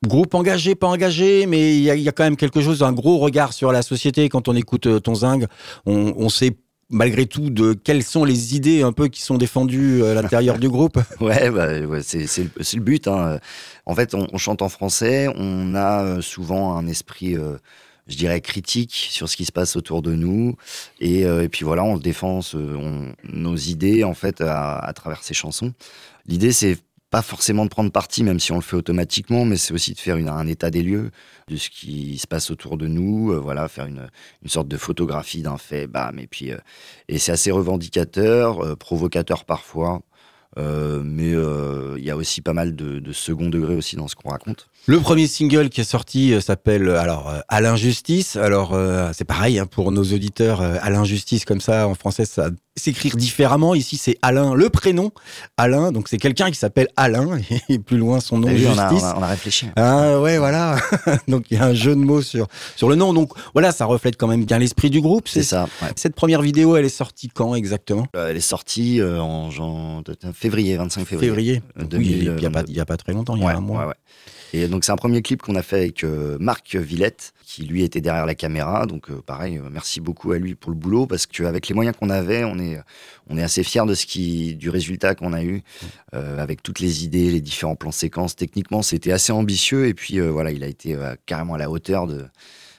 groupe 0.05 0.35
engagé, 0.35 0.75
pas 0.75 0.87
engagé, 0.87 1.47
mais 1.47 1.75
il 1.75 1.81
y, 1.83 1.89
a, 1.89 1.95
il 1.95 2.01
y 2.03 2.07
a 2.07 2.11
quand 2.11 2.23
même 2.23 2.37
quelque 2.37 2.61
chose, 2.61 2.83
un 2.83 2.93
gros 2.93 3.17
regard 3.17 3.51
sur 3.51 3.71
la 3.71 3.81
société. 3.81 4.29
Quand 4.29 4.47
on 4.47 4.55
écoute 4.55 4.85
euh, 4.85 4.99
ton 4.99 5.15
zingue, 5.15 5.47
on, 5.85 6.13
on 6.17 6.29
sait 6.29 6.55
malgré 6.89 7.25
tout 7.25 7.49
de 7.49 7.73
quelles 7.73 8.03
sont 8.03 8.23
les 8.23 8.55
idées 8.55 8.81
un 8.81 8.91
peu 8.93 9.07
qui 9.07 9.21
sont 9.21 9.37
défendues 9.37 10.03
à 10.05 10.13
l'intérieur 10.13 10.57
du 10.59 10.69
groupe? 10.69 10.99
Ouais, 11.19 11.49
bah, 11.51 11.79
ouais, 11.79 12.01
c'est 12.03 12.27
c'est 12.27 12.49
le, 12.75 12.81
but. 12.81 13.07
hein. 13.07 13.39
En 13.85 13.95
fait, 13.95 14.13
on, 14.13 14.27
on 14.31 14.37
chante 14.37 14.61
en 14.61 14.69
français, 14.69 15.27
on 15.35 15.75
a 15.75 16.03
euh, 16.03 16.21
souvent 16.21 16.75
un 16.77 16.87
esprit, 16.87 17.35
euh, 17.35 17.57
je 18.07 18.15
dirais, 18.17 18.41
critique 18.41 18.93
sur 19.11 19.27
ce 19.29 19.35
qui 19.37 19.45
se 19.45 19.51
passe 19.51 19.75
autour 19.75 20.01
de 20.01 20.13
nous. 20.13 20.55
Et, 20.99 21.25
euh, 21.25 21.43
et 21.43 21.49
puis 21.49 21.65
voilà, 21.65 21.83
on 21.83 21.97
défend 21.97 22.41
ce- 22.41 22.57
on- 22.57 23.13
nos 23.23 23.55
idées 23.55 24.03
en 24.03 24.13
fait 24.13 24.41
à, 24.41 24.77
à 24.77 24.93
travers 24.93 25.23
ces 25.23 25.33
chansons. 25.33 25.73
L'idée, 26.27 26.51
c'est 26.51 26.77
pas 27.09 27.21
forcément 27.21 27.63
de 27.63 27.69
prendre 27.69 27.91
parti, 27.91 28.23
même 28.23 28.39
si 28.39 28.51
on 28.51 28.55
le 28.55 28.61
fait 28.61 28.75
automatiquement, 28.75 29.45
mais 29.45 29.55
c'est 29.57 29.73
aussi 29.73 29.93
de 29.93 29.99
faire 29.99 30.17
un 30.17 30.47
état 30.47 30.69
des 30.69 30.83
lieux 30.83 31.11
de 31.47 31.55
ce 31.55 31.69
qui 31.69 32.17
se 32.17 32.27
passe 32.27 32.51
autour 32.51 32.77
de 32.77 32.87
nous, 32.87 33.31
euh, 33.31 33.37
voilà, 33.37 33.67
faire 33.69 33.85
une, 33.85 34.09
une 34.43 34.49
sorte 34.49 34.67
de 34.67 34.77
photographie 34.77 35.41
d'un 35.41 35.57
fait, 35.57 35.87
bam, 35.87 36.19
et 36.19 36.27
puis 36.27 36.51
euh, 36.51 36.57
et 37.07 37.17
c'est 37.17 37.31
assez 37.31 37.51
revendicateur, 37.51 38.61
euh, 38.61 38.75
provocateur 38.75 39.45
parfois, 39.45 40.01
mais 40.57 41.33
il 41.33 42.03
y 42.03 42.09
a 42.09 42.17
aussi 42.17 42.41
pas 42.41 42.53
mal 42.53 42.75
de, 42.75 43.11
second 43.11 43.47
degré 43.47 43.75
aussi 43.75 43.95
dans 43.95 44.07
ce 44.07 44.15
qu'on 44.15 44.29
raconte. 44.29 44.69
Le 44.87 44.99
premier 44.99 45.27
single 45.27 45.69
qui 45.69 45.81
est 45.81 45.83
sorti 45.83 46.33
s'appelle 46.41 46.89
alors 46.89 47.31
À 47.47 47.61
l'injustice. 47.61 48.35
Alors 48.37 48.75
c'est 49.13 49.23
pareil 49.23 49.59
hein, 49.59 49.67
pour 49.67 49.91
nos 49.91 50.01
auditeurs, 50.01 50.61
à 50.61 50.89
l'injustice 50.89 51.45
comme 51.45 51.61
ça 51.61 51.87
en 51.87 51.93
français 51.93 52.25
ça 52.25 52.49
s'écrire 52.77 53.15
différemment. 53.17 53.75
Ici 53.75 53.97
c'est 53.97 54.17
Alain, 54.21 54.53
le 54.53 54.69
prénom 54.69 55.11
Alain, 55.57 55.91
donc 55.91 56.07
c'est 56.07 56.17
quelqu'un 56.17 56.49
qui 56.51 56.57
s'appelle 56.57 56.87
Alain 56.95 57.39
et 57.69 57.79
plus 57.79 57.97
loin 57.97 58.19
son 58.19 58.37
nom 58.37 58.47
vu, 58.47 58.65
on, 58.67 58.77
a, 58.77 58.89
justice. 58.89 59.03
on 59.03 59.07
a- 59.07 59.19
on 59.19 59.23
a 59.23 59.27
réfléchi. 59.27 59.67
Ah 59.75 60.19
ouais 60.19 60.37
voilà. 60.37 60.77
donc 61.27 61.45
il 61.51 61.57
y 61.57 61.61
a 61.61 61.65
un 61.65 61.73
jeu 61.73 61.91
de 61.95 61.99
mots 62.01 62.21
sur 62.21 62.47
sur 62.75 62.89
le 62.89 62.95
nom. 62.95 63.13
Donc 63.13 63.31
voilà, 63.53 63.71
ça 63.71 63.85
reflète 63.85 64.15
quand 64.17 64.27
même 64.27 64.45
bien 64.45 64.59
l'esprit 64.59 64.89
du 64.89 65.01
groupe. 65.01 65.27
C'est 65.27 65.43
ça. 65.43 65.63
ouais. 65.81 65.89
Cette 65.95 66.15
première 66.15 66.41
vidéo, 66.41 66.75
elle 66.75 66.85
est 66.85 66.89
sortie 66.89 67.29
quand 67.29 67.55
exactement? 67.55 68.07
Euh, 68.15 68.29
elle 68.29 68.37
est 68.37 68.41
sortie 68.41 69.01
euh, 69.01 69.19
en 69.21 69.49
jan- 69.51 70.03
février, 70.33 70.77
25 70.77 71.05
février. 71.05 71.27
Février. 71.29 71.61
euh, 71.79 71.83
Oui, 71.97 72.07
il 72.09 72.19
n'y 72.21 72.27
a, 72.29 72.49
2022. 72.49 72.51
pas- 72.51 72.63
il 72.67 72.75
y 72.75 72.79
a 72.79 72.85
pas 72.85 72.97
très 72.97 73.13
longtemps, 73.13 73.35
il 73.35 73.41
y 73.41 73.43
a 73.43 73.47
Ouais, 73.47 73.53
un 73.53 73.59
mois. 73.61 73.87
ouais. 73.87 73.93
Donc 74.67 74.83
c'est 74.83 74.91
un 74.91 74.97
premier 74.97 75.21
clip 75.21 75.41
qu'on 75.41 75.55
a 75.55 75.61
fait 75.61 75.77
avec 75.77 76.03
euh, 76.03 76.37
Marc 76.39 76.75
Villette, 76.75 77.33
qui 77.45 77.63
lui 77.63 77.83
était 77.83 78.01
derrière 78.01 78.25
la 78.25 78.35
caméra. 78.35 78.85
Donc 78.85 79.11
euh, 79.11 79.21
pareil, 79.25 79.57
euh, 79.57 79.69
merci 79.71 80.01
beaucoup 80.01 80.31
à 80.31 80.39
lui 80.39 80.55
pour 80.55 80.71
le 80.71 80.77
boulot, 80.77 81.05
parce 81.05 81.27
qu'avec 81.27 81.67
les 81.67 81.75
moyens 81.75 81.95
qu'on 81.97 82.09
avait, 82.09 82.43
on 82.43 82.57
est, 82.57 82.81
assez 83.41 83.63
fiers 83.63 83.85
de 83.85 83.93
ce 83.93 84.05
qui, 84.05 84.55
du 84.55 84.69
résultat 84.69 85.13
qu'on 85.13 85.33
a 85.33 85.43
eu, 85.43 85.61
avec 86.13 86.63
toutes 86.63 86.79
les 86.79 87.03
idées, 87.03 87.29
les 87.29 87.41
différents 87.41 87.75
plans 87.75 87.91
séquences. 87.91 88.35
Techniquement, 88.35 88.81
c'était 88.81 89.11
assez 89.11 89.31
ambitieux, 89.31 89.87
et 89.87 89.93
puis 89.93 90.19
voilà, 90.19 90.51
il 90.51 90.63
a 90.63 90.67
été 90.67 90.97
carrément 91.25 91.53
à 91.53 91.57
la 91.57 91.69
hauteur 91.69 92.07
de 92.07 92.25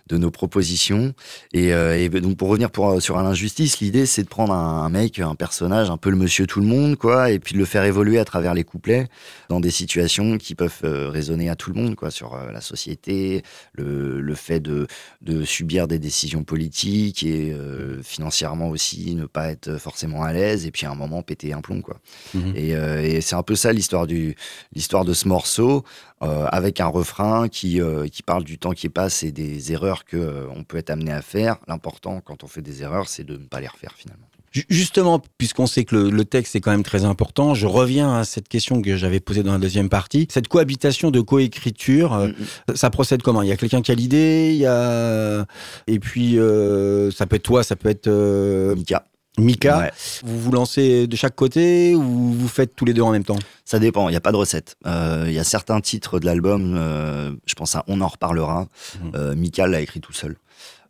de 0.09 0.17
nos 0.17 0.31
propositions 0.31 1.15
et, 1.53 1.73
euh, 1.73 1.99
et 1.99 2.09
donc 2.09 2.37
pour 2.37 2.49
revenir 2.49 2.71
pour, 2.71 3.01
sur 3.01 3.17
l'injustice 3.17 3.81
l'idée 3.81 4.07
c'est 4.07 4.23
de 4.23 4.29
prendre 4.29 4.53
un, 4.53 4.85
un 4.85 4.89
mec 4.89 5.19
un 5.19 5.35
personnage 5.35 5.91
un 5.91 5.97
peu 5.97 6.11
le 6.11 6.17
monsieur 6.17 6.47
tout 6.47 6.61
le 6.61 6.67
monde 6.67 6.97
quoi 6.97 7.31
et 7.31 7.39
puis 7.39 7.55
de 7.55 7.59
le 7.59 7.65
faire 7.65 7.85
évoluer 7.85 8.19
à 8.19 8.25
travers 8.25 8.55
les 8.55 8.65
couplets 8.65 9.09
dans 9.49 9.61
des 9.61 9.71
situations 9.71 10.39
qui 10.39 10.55
peuvent 10.55 10.81
euh, 10.85 11.09
résonner 11.09 11.49
à 11.49 11.57
tout 11.57 11.73
le 11.73 11.81
monde, 11.81 11.95
quoi, 11.95 12.11
sur 12.11 12.35
euh, 12.35 12.53
la 12.53 12.61
société, 12.61 13.43
le, 13.73 14.21
le 14.21 14.35
fait 14.35 14.61
de, 14.61 14.87
de 15.23 15.45
subir 15.45 15.89
des 15.89 15.99
décisions 15.99 16.45
politiques 16.45 17.23
et 17.23 17.53
euh, 17.53 18.03
financièrement 18.03 18.69
aussi 18.69 19.15
ne 19.15 19.27
pas 19.27 19.49
être 19.51 19.79
forcément 19.79 20.23
à 20.23 20.33
l'aise 20.33 20.67
et 20.67 20.71
puis 20.71 20.87
à 20.87 20.91
un 20.91 20.95
moment 20.95 21.23
péter 21.23 21.53
un 21.53 21.61
plomb, 21.61 21.81
quoi. 21.81 21.99
Mhm. 22.35 22.53
Et, 22.57 22.77
euh, 22.77 23.03
et 23.03 23.21
c'est 23.21 23.37
un 23.37 23.43
peu 23.43 23.55
ça 23.55 23.73
l'histoire 23.73 24.07
du 24.07 24.35
l'histoire 24.75 25.05
de 25.05 25.15
ce 25.15 25.29
morceau 25.29 25.85
euh, 26.23 26.47
avec 26.51 26.81
un 26.81 26.87
refrain 26.87 27.49
qui 27.49 27.81
euh, 27.81 28.09
qui 28.09 28.23
parle 28.23 28.45
du 28.45 28.59
temps 28.59 28.73
qui 28.73 28.89
passe 28.89 29.23
et 29.23 29.31
des 29.31 29.73
erreurs 29.73 29.98
que 30.05 30.17
euh, 30.17 30.47
on 30.55 30.65
peut 30.65 30.77
être 30.77 30.91
amené 30.91 31.13
à 31.13 31.23
faire. 31.23 31.57
L'important 31.69 32.21
quand 32.21 32.45
on 32.45 32.47
fait 32.47 32.63
des 32.63 32.83
erreurs, 32.83 33.09
c'est 33.09 33.25
de 33.25 33.35
ne 33.35 33.45
pas 33.47 33.61
les 33.61 33.69
refaire 33.69 33.93
finalement. 33.97 34.27
Ju- 34.51 34.65
Justement, 34.71 35.23
puisqu'on 35.37 35.67
sait 35.67 35.85
que 35.85 35.95
le, 35.95 36.11
le 36.11 36.25
texte 36.25 36.57
est 36.57 36.61
quand 36.63 36.71
même 36.71 36.83
très 36.83 37.05
important, 37.05 37.53
je 37.55 37.67
reviens 37.67 38.15
à 38.17 38.25
cette 38.25 38.49
question 38.49 38.81
que 38.81 38.97
j'avais 38.97 39.21
posée 39.21 39.43
dans 39.43 39.53
la 39.53 39.59
deuxième 39.59 39.91
partie. 39.91 40.27
Cette 40.31 40.49
cohabitation 40.49 41.11
de 41.11 41.21
coécriture, 41.21 42.15
euh, 42.15 42.29
Mm, 42.29 42.75
ça 42.75 42.89
procède 42.91 43.21
comment? 43.23 43.43
Il 43.43 43.49
y 43.49 43.53
a 43.53 43.57
quelqu'un 43.59 43.83
qui 43.83 43.93
a 43.93 43.95
l'idée, 43.95 44.51
il 44.55 44.59
y 44.61 44.67
a 44.67 45.45
et 45.87 45.99
puis 45.99 46.39
euh, 46.39 47.11
ça 47.11 47.27
peut 47.27 47.37
être 47.37 47.43
toi, 47.43 47.63
ça 47.63 47.77
peut 47.77 47.91
être 47.91 48.07
euh, 48.09 48.75
Mika. 48.75 49.05
Mika, 49.43 49.79
Ouais. 49.79 49.93
vous 50.25 50.39
vous 50.39 50.51
lancez 50.53 51.07
de 51.07 51.17
chaque 51.17 51.35
côté 51.35 51.95
ou 51.95 52.03
vous 52.33 52.49
faites 52.49 52.75
tous 52.77 52.85
les 52.85 52.93
deux 52.95 53.03
en 53.03 53.13
même 53.13 53.25
temps? 53.25 53.39
Ça 53.65 53.79
dépend, 53.79 54.09
il 54.09 54.13
n'y 54.13 54.17
a 54.17 54.21
pas 54.21 54.33
de 54.33 54.37
recette. 54.37 54.77
Euh, 54.87 55.25
Il 55.29 55.33
y 55.35 55.39
a 55.39 55.45
certains 55.45 55.81
titres 55.81 56.19
de 56.21 56.27
l'album, 56.27 56.75
euh, 56.77 57.33
je 57.47 57.55
pense 57.55 57.75
à 57.77 57.85
On 57.89 58.01
en 58.01 58.09
reparlera. 58.09 58.67
Mhm. 59.03 59.13
Euh, 59.15 59.35
Mika 59.35 59.67
l'a 59.67 59.81
écrit 59.81 60.01
tout 60.01 60.13
seul. 60.13 60.37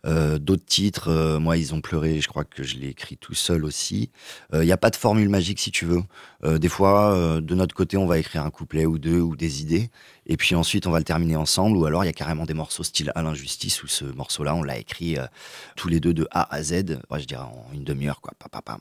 Euh, 0.07 0.39
D'autres 0.39 0.65
titres, 0.65 1.09
euh, 1.09 1.39
moi, 1.39 1.57
ils 1.57 1.75
ont 1.75 1.81
pleuré, 1.81 2.21
je 2.21 2.29
crois 2.29 2.45
que 2.45 2.63
je 2.63 2.77
l'ai 2.77 2.89
écrit 2.89 3.17
tout 3.17 3.35
seul 3.35 3.65
aussi. 3.65 4.11
Il 4.53 4.61
n'y 4.61 4.73
a 4.73 4.77
pas 4.77 4.91
de 4.91 4.97
formule 4.97 5.29
magique, 5.29 5.61
si 5.61 5.71
tu 5.71 5.85
veux. 5.85 6.03
Euh, 6.45 6.59
des 6.59 6.69
fois, 6.69 7.13
euh, 7.15 7.41
de 7.41 7.55
notre 7.55 7.75
côté, 7.75 7.97
on 7.97 8.07
va 8.07 8.19
écrire 8.19 8.45
un 8.45 8.51
couplet 8.51 8.87
ou 8.87 8.99
deux 8.99 9.21
ou 9.21 9.35
des 9.35 9.61
idées. 9.61 9.91
Et 10.27 10.37
puis 10.37 10.55
ensuite, 10.55 10.87
on 10.87 10.91
va 10.91 10.99
le 10.99 11.05
terminer 11.05 11.37
ensemble. 11.37 11.77
Ou 11.77 11.85
alors, 11.85 12.05
il 12.05 12.07
y 12.07 12.11
a 12.11 12.13
carrément 12.13 12.45
des 12.45 12.55
morceaux 12.55 12.85
style 12.85 13.11
à 13.15 13.23
l'injustice 13.23 13.83
où 13.83 13.89
ce 13.89 14.05
morceau-là, 14.05 14.55
on 14.55 14.63
l'a 14.63 14.79
écrit 14.79 15.19
euh, 15.19 15.27
tous 15.75 15.89
les 15.89 16.01
deux 16.01 16.15
de 16.15 16.29
A 16.31 16.55
à 16.55 16.63
Z. 16.63 17.01
Ouais, 17.11 17.21
je 17.21 17.27
dirais 17.27 17.43
en 17.43 17.67
une 17.73 17.85
demi-heure, 17.85 18.21
quoi. 18.21 18.33
Pam, 18.39 18.49
pam, 18.51 18.63
pam. 18.63 18.81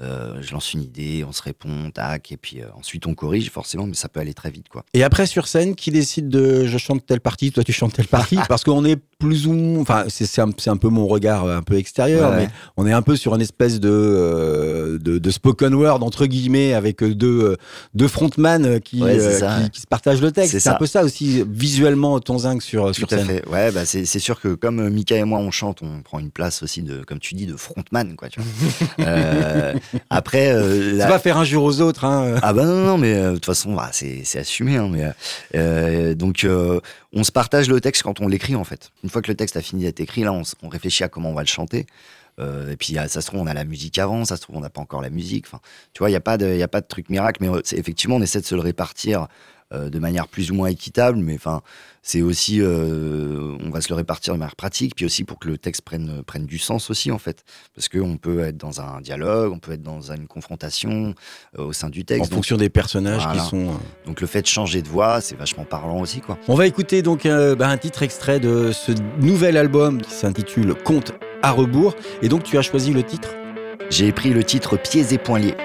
Euh, 0.00 0.38
je 0.40 0.52
lance 0.52 0.72
une 0.72 0.82
idée, 0.82 1.24
on 1.28 1.32
se 1.32 1.42
répond, 1.42 1.90
tac, 1.92 2.32
et 2.32 2.36
puis 2.36 2.60
euh, 2.60 2.64
ensuite 2.76 3.06
on 3.06 3.14
corrige 3.14 3.50
forcément, 3.50 3.86
mais 3.86 3.94
ça 3.94 4.08
peut 4.08 4.20
aller 4.20 4.34
très 4.34 4.50
vite, 4.50 4.68
quoi. 4.68 4.84
Et 4.94 5.04
après 5.04 5.26
sur 5.26 5.46
scène, 5.46 5.74
qui 5.74 5.90
décide 5.90 6.28
de 6.28 6.66
je 6.66 6.78
chante 6.78 7.04
telle 7.06 7.20
partie, 7.20 7.52
toi 7.52 7.62
tu 7.62 7.72
chantes 7.72 7.92
telle 7.92 8.08
partie? 8.08 8.36
Parce 8.48 8.64
qu'on 8.64 8.84
est 8.84 8.96
plus 9.18 9.46
ou 9.46 9.52
moins, 9.52 9.80
enfin 9.82 10.04
c'est 10.08 10.40
un, 10.40 10.50
c'est 10.58 10.70
un 10.70 10.76
peu 10.76 10.88
mon 10.88 11.06
regard 11.06 11.44
euh, 11.44 11.56
un 11.58 11.62
peu 11.62 11.76
extérieur, 11.76 12.30
Ouais. 12.30 12.36
mais 12.46 12.48
on 12.76 12.86
est 12.86 12.92
un 12.92 13.02
peu 13.02 13.16
sur 13.16 13.34
une 13.34 13.42
espèce 13.42 13.78
de, 13.80 13.88
de, 14.98 15.18
de 15.18 15.30
spoken 15.30 15.74
word 15.74 16.02
entre 16.02 16.26
guillemets 16.26 16.72
avec 16.74 17.02
deux, 17.02 17.56
deux 17.94 18.08
frontman 18.08 18.80
qui, 18.80 19.02
Ouais, 19.02 19.18
euh, 19.18 19.38
ça, 19.38 19.56
qui, 19.56 19.62
ouais. 19.64 19.70
qui 19.70 19.80
se 19.80 19.86
partagent 19.86 20.20
le 20.22 20.32
texte. 20.32 20.58
C'est 20.58 20.68
un 20.68 20.74
peu 20.74 20.86
ça 20.86 21.04
aussi 21.04 21.42
visuellement 21.48 22.18
ton 22.20 22.38
zinc 22.38 22.62
sur, 22.62 22.94
sur 22.94 23.06
Tout 23.08 23.14
à 23.14 23.18
scène. 23.18 23.26
fait. 23.26 23.48
Ouais, 23.48 23.70
bah 23.72 23.84
c'est 23.84 24.04
sûr 24.18 24.40
que 24.40 24.54
comme 24.54 24.80
euh, 24.80 24.90
Mika 24.90 25.16
et 25.16 25.24
moi 25.24 25.38
on 25.38 25.50
chante, 25.50 25.80
on 25.82 26.02
prend 26.02 26.18
une 26.18 26.30
place 26.30 26.62
aussi 26.62 26.82
de, 26.82 27.02
comme 27.04 27.18
tu 27.18 27.34
dis, 27.34 27.46
de 27.46 27.56
frontman, 27.56 28.16
quoi. 28.16 28.28
Tu 28.28 28.40
vois. 28.40 28.48
Euh, 29.06 29.74
après, 30.10 30.52
euh, 30.52 30.92
la- 30.96 31.08
va 31.08 31.18
faire 31.18 31.36
injure 31.38 31.62
aux 31.62 31.80
autres. 31.80 32.04
Hein. 32.04 32.36
Ah 32.42 32.52
bah 32.52 32.64
non, 32.64 32.84
non, 32.86 32.98
mais 32.98 33.14
euh, 33.14 33.30
de 33.30 33.34
toute 33.34 33.46
façon, 33.46 33.74
bah, 33.74 33.88
c'est 33.92 34.22
c'est 34.24 34.38
assumé. 34.38 34.76
Hein, 34.76 34.88
mais, 34.92 35.10
euh, 35.56 36.14
donc, 36.14 36.46
on 37.12 37.24
se 37.24 37.32
partage 37.32 37.68
le 37.68 37.80
texte 37.80 38.02
quand 38.02 38.20
on 38.20 38.28
l'écrit, 38.28 38.54
en 38.54 38.64
fait. 38.64 38.90
Une 39.04 39.10
fois 39.10 39.22
que 39.22 39.28
le 39.30 39.34
texte 39.36 39.56
a 39.56 39.60
fini 39.62 39.82
d'être 39.82 40.00
écrit, 40.00 40.22
là, 40.22 40.32
on 40.32 40.68
réfléchit 40.68 41.04
à 41.04 41.08
comment 41.08 41.30
on 41.30 41.34
va 41.34 41.42
le 41.42 41.46
chanter. 41.48 41.86
Euh, 42.38 42.70
et 42.72 42.76
puis, 42.76 42.96
ah, 42.98 43.08
ça 43.08 43.20
se 43.20 43.26
trouve, 43.26 43.40
on 43.40 43.46
a 43.46 43.54
la 43.54 43.64
musique 43.64 43.98
avant, 43.98 44.24
ça 44.24 44.36
se 44.36 44.42
trouve, 44.42 44.56
on 44.56 44.60
n'a 44.60 44.70
pas 44.70 44.80
encore 44.80 45.02
la 45.02 45.10
musique. 45.10 45.44
Enfin, 45.46 45.60
tu 45.92 45.98
vois, 46.00 46.08
il 46.08 46.12
n'y 46.12 46.16
a, 46.16 46.20
pas 46.20 46.38
de- 46.38 46.56
y 46.56 46.62
a 46.62 46.68
pas 46.68 46.80
de 46.80 46.86
truc 46.86 47.10
miracle, 47.10 47.38
mais 47.42 47.48
euh, 47.48 47.60
effectivement, 47.72 48.16
on 48.16 48.22
essaie 48.22 48.40
de 48.40 48.46
se 48.46 48.54
le 48.54 48.60
répartir 48.62 49.26
euh, 49.74 49.88
de 49.88 49.98
manière 49.98 50.28
plus 50.28 50.50
ou 50.50 50.54
moins 50.54 50.68
équitable. 50.68 51.18
Mais 51.18 51.34
enfin, 51.34 51.60
c'est 52.02 52.20
aussi, 52.22 52.60
euh, 52.60 53.56
on 53.64 53.70
va 53.70 53.80
se 53.80 53.88
le 53.90 53.94
répartir 53.94 54.34
de 54.34 54.38
manière 54.38 54.56
pratique, 54.56 54.94
puis 54.96 55.04
aussi 55.06 55.24
pour 55.24 55.38
que 55.38 55.48
le 55.48 55.56
texte 55.56 55.82
prenne, 55.82 56.22
prenne 56.24 56.44
du 56.46 56.58
sens 56.58 56.90
aussi, 56.90 57.10
en 57.10 57.18
fait. 57.18 57.42
Parce 57.74 57.88
qu'on 57.88 58.16
peut 58.18 58.40
être 58.40 58.56
dans 58.58 58.80
un 58.80 59.00
dialogue, 59.00 59.52
on 59.52 59.58
peut 59.58 59.72
être 59.72 59.82
dans 59.82 60.12
une 60.12 60.26
confrontation 60.26 61.14
euh, 61.58 61.64
au 61.66 61.72
sein 61.72 61.88
du 61.90 62.04
texte. 62.04 62.24
En 62.24 62.24
Donc, 62.26 62.34
fonction 62.34 62.56
des 62.58 62.68
personnages 62.70 63.22
Voilà. 63.24 63.42
qui 63.42 63.48
sont. 63.48 63.70
donc 64.06 64.20
le 64.20 64.26
fait 64.26 64.42
de 64.42 64.46
changer 64.46 64.82
de 64.82 64.88
voix, 64.88 65.20
c'est 65.20 65.36
vachement 65.36 65.64
parlant 65.64 66.00
aussi, 66.00 66.20
quoi. 66.20 66.38
On 66.48 66.54
va 66.54 66.66
écouter 66.66 67.00
donc 67.02 67.24
bah, 67.26 67.68
un 67.68 67.78
titre 67.78 68.02
extrait 68.02 68.40
de 68.40 68.72
ce 68.72 68.92
nouvel 69.20 69.56
album 69.56 70.00
qui 70.02 70.10
s'intitule 70.12 70.74
Compte 70.74 71.12
à 71.42 71.50
rebours. 71.50 71.94
Et 72.22 72.28
donc 72.28 72.44
tu 72.44 72.58
as 72.58 72.62
choisi 72.62 72.92
le 72.92 73.02
titre? 73.02 73.34
J'ai 73.90 74.12
pris 74.12 74.30
le 74.30 74.42
titre 74.42 74.76
Pieds 74.76 75.12
et 75.12 75.18
poings 75.18 75.38
liés. 75.38 75.56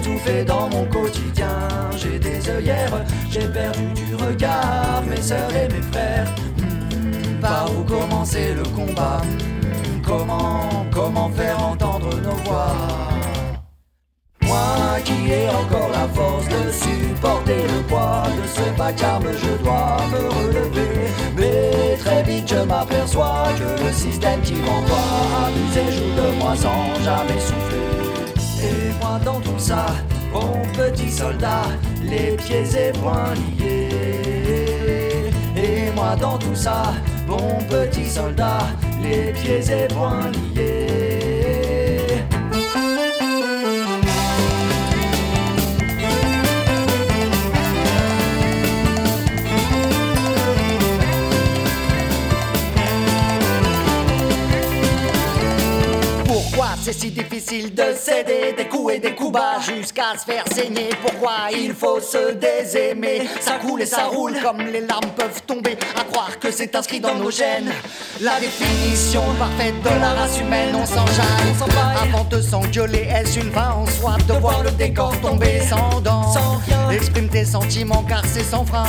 Étouffé 0.00 0.44
dans 0.44 0.66
mon 0.70 0.86
quotidien, 0.86 1.58
j'ai 1.94 2.18
des 2.18 2.48
œillères, 2.48 3.04
j'ai 3.30 3.46
perdu 3.46 3.84
du 3.92 4.14
regard 4.14 5.02
mes 5.06 5.20
sœurs 5.20 5.54
et 5.54 5.68
mes 5.68 5.82
frères. 5.92 6.26
Hmm, 6.56 7.38
par 7.40 7.70
où 7.70 7.84
commencer 7.84 8.54
le 8.54 8.62
combat? 8.70 9.20
Hmm, 9.22 10.00
Comment, 10.02 10.86
comment 10.90 11.28
faire 11.30 11.62
entendre 11.62 12.08
nos 12.22 12.36
voix? 12.48 12.74
Moi 14.42 15.00
qui 15.04 15.32
ai 15.32 15.48
encore 15.50 15.90
la 15.92 16.08
force 16.08 16.46
de 16.48 16.72
supporter 16.72 17.62
le 17.62 17.82
poids 17.86 18.22
de 18.42 18.48
ce 18.48 18.78
vacarme, 18.78 19.26
je 19.34 19.62
dois 19.62 19.98
me 20.12 20.28
relever. 20.28 21.10
Mais 21.36 21.96
très 21.98 22.22
vite 22.22 22.48
je 22.48 22.64
m'aperçois 22.64 23.48
que 23.58 23.84
le 23.84 23.92
système 23.92 24.40
qui 24.40 24.54
m'envoie 24.54 25.46
abuser 25.46 25.92
joue 25.92 26.14
de 26.22 26.38
moi 26.38 26.56
sans 26.56 26.94
jamais 27.04 27.38
souffler. 27.38 28.19
Et 28.62 28.92
moi 29.00 29.18
dans 29.24 29.40
tout 29.40 29.58
ça, 29.58 29.86
bon 30.32 30.62
petit 30.74 31.10
soldat, 31.10 31.64
les 32.02 32.36
pieds 32.36 32.64
et 32.76 32.92
poings 32.92 33.34
liés. 33.58 35.30
Et 35.56 35.90
moi 35.94 36.14
dans 36.20 36.36
tout 36.36 36.54
ça, 36.54 36.92
bon 37.26 37.58
petit 37.70 38.04
soldat, 38.06 38.66
les 39.02 39.32
pieds 39.32 39.64
et 39.70 39.88
poings 39.88 40.30
liés. 40.54 41.19
C'est 56.92 57.06
si 57.06 57.10
difficile 57.10 57.74
de 57.74 57.94
céder 57.96 58.52
des 58.56 58.66
coups 58.66 58.94
et 58.94 58.98
des 58.98 59.14
coups 59.14 59.32
bas 59.32 59.60
jusqu'à 59.60 60.18
se 60.18 60.24
faire 60.24 60.44
saigner. 60.52 60.90
Pourquoi 61.02 61.48
il 61.52 61.72
faut 61.72 62.00
se 62.00 62.32
désaimer? 62.32 63.28
Ça 63.40 63.58
coule 63.58 63.82
et 63.82 63.86
ça 63.86 64.06
roule 64.06 64.34
comme 64.42 64.58
les 64.58 64.80
larmes 64.80 65.10
peuvent 65.16 65.42
tomber. 65.46 65.76
À 65.96 66.04
croire 66.04 66.38
que 66.38 66.50
c'est 66.50 66.74
inscrit 66.74 66.98
dans 66.98 67.14
nos 67.14 67.30
gènes. 67.30 67.70
La 68.20 68.40
définition 68.40 69.22
parfaite 69.38 69.80
de 69.82 70.00
la 70.00 70.14
race 70.14 70.40
humaine 70.40 70.74
On 70.74 70.84
s'enjaille 70.84 71.54
avant 72.02 72.24
de 72.24 72.40
s'engueuler 72.40 73.06
Est-ce 73.08 73.38
une 73.38 73.52
fin 73.52 73.70
en 73.70 73.86
soi? 73.86 74.16
De 74.26 74.34
voir 74.34 74.62
le 74.64 74.70
décor 74.72 75.12
tomber 75.20 75.60
sans 75.68 76.00
dents. 76.00 76.34
Exprime 76.90 77.28
tes 77.28 77.44
sentiments 77.44 78.04
car 78.08 78.22
c'est 78.26 78.42
sans 78.42 78.64
frein. 78.64 78.84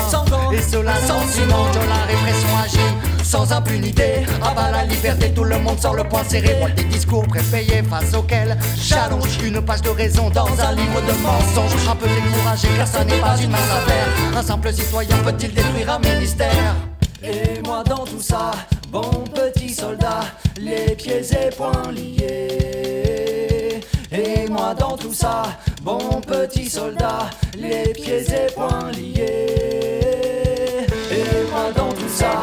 Et 0.51 0.61
cela 0.61 0.95
sans 1.05 1.21
ciment 1.27 1.67
que 1.71 1.87
la 1.87 2.05
répression 2.07 2.49
agit 2.63 3.20
sans 3.23 3.51
impunité. 3.51 4.25
À 4.41 4.53
bas 4.53 4.71
la 4.71 4.83
liberté, 4.85 5.31
tout 5.33 5.43
le 5.43 5.57
monde 5.59 5.79
sort 5.79 5.95
le 5.95 6.03
poing 6.03 6.23
serré. 6.23 6.55
Moi, 6.59 6.69
des 6.69 6.83
discours 6.85 7.23
prépayés 7.27 7.83
face 7.83 8.13
auxquels 8.13 8.57
j'allonge 8.77 9.37
une 9.43 9.61
page 9.61 9.81
de 9.81 9.89
raison 9.89 10.29
dans 10.29 10.47
un 10.47 10.73
livre 10.73 11.01
de 11.01 11.13
mensonges. 11.21 11.87
Un 11.89 11.95
peu 11.95 12.07
découragé 12.07 12.67
car 12.77 12.87
ce 12.87 13.03
n'est 13.03 13.19
pas 13.19 13.37
une 13.41 13.51
mince 13.51 13.61
affaire. 13.61 14.07
Un 14.37 14.43
simple 14.43 14.73
citoyen 14.73 15.17
peut-il 15.17 15.53
détruire 15.53 15.91
un 15.91 15.99
ministère? 15.99 16.75
Et 17.23 17.61
moi 17.65 17.83
dans 17.87 18.03
tout 18.03 18.21
ça, 18.21 18.51
bon 18.89 19.23
petit 19.33 19.73
soldat, 19.73 20.21
les 20.59 20.95
pieds 20.95 21.21
et 21.21 21.49
poings 21.55 21.91
liés. 21.91 23.79
Et 24.11 24.49
moi 24.49 24.73
dans 24.73 24.97
tout 24.97 25.13
ça, 25.13 25.43
bon 25.83 26.19
petit 26.21 26.67
soldat, 26.69 27.29
les 27.55 27.93
pieds 27.93 28.23
et 28.23 28.51
poings 28.53 28.91
liés. 28.91 29.45
Et 31.11 31.51
moi 31.51 31.71
dans 31.75 31.93
tout 31.93 32.09
ça, 32.09 32.41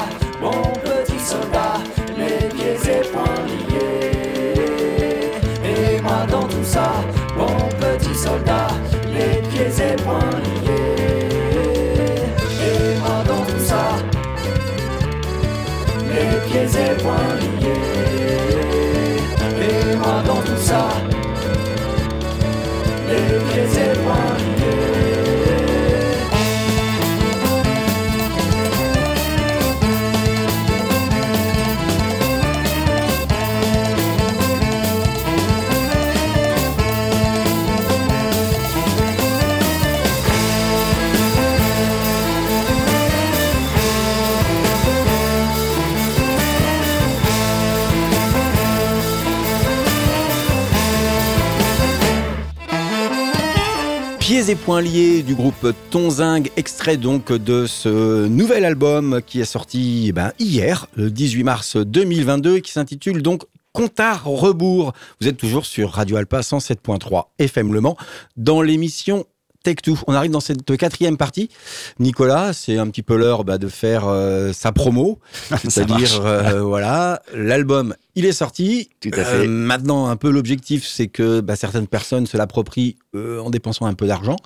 Poings 54.54 54.80
liés 54.80 55.22
du 55.22 55.34
groupe 55.34 55.74
Tonzing, 55.90 56.48
extrait 56.56 56.96
donc 56.96 57.32
de 57.32 57.66
ce 57.66 58.26
nouvel 58.26 58.64
album 58.64 59.20
qui 59.26 59.40
est 59.40 59.44
sorti 59.44 60.06
eh 60.08 60.12
ben, 60.12 60.32
hier, 60.38 60.86
le 60.94 61.10
18 61.10 61.44
mars 61.44 61.76
2022, 61.76 62.56
et 62.56 62.62
qui 62.62 62.72
s'intitule 62.72 63.20
donc 63.20 63.42
Comptard 63.72 64.24
rebours. 64.24 64.94
Vous 65.20 65.28
êtes 65.28 65.36
toujours 65.36 65.66
sur 65.66 65.90
Radio 65.90 66.16
Alpa 66.16 66.40
107.3 66.40 67.24
FM 67.38 67.74
Le 67.74 67.82
Mans 67.82 67.96
dans 68.36 68.62
l'émission 68.62 69.26
Tech2. 69.64 69.98
On 70.06 70.14
arrive 70.14 70.30
dans 70.30 70.40
cette 70.40 70.76
quatrième 70.76 71.16
partie. 71.16 71.50
Nicolas, 71.98 72.52
c'est 72.52 72.78
un 72.78 72.86
petit 72.88 73.02
peu 73.02 73.16
l'heure 73.16 73.44
bah, 73.44 73.58
de 73.58 73.68
faire 73.68 74.04
euh, 74.06 74.52
sa 74.52 74.72
promo. 74.72 75.18
C'est-à-dire, 75.68 76.24
euh, 76.24 76.62
voilà, 76.62 77.20
l'album, 77.34 77.94
il 78.18 78.24
est 78.26 78.32
sorti. 78.32 78.90
Tout 79.00 79.10
à 79.14 79.18
Euh, 79.20 79.42
fait. 79.42 79.46
maintenant, 79.46 80.06
un 80.08 80.16
peu 80.16 80.30
l'objectif, 80.30 80.84
c'est 80.86 81.06
que 81.06 81.40
bah, 81.40 81.54
certaines 81.56 81.86
personnes 81.86 82.26
se 82.26 82.36
l'approprient 82.36 82.96
euh, 83.14 83.38
en 83.40 83.48
dépensant 83.50 83.86
un 83.86 83.94
peu 83.94 84.06
d'argent, 84.08 84.36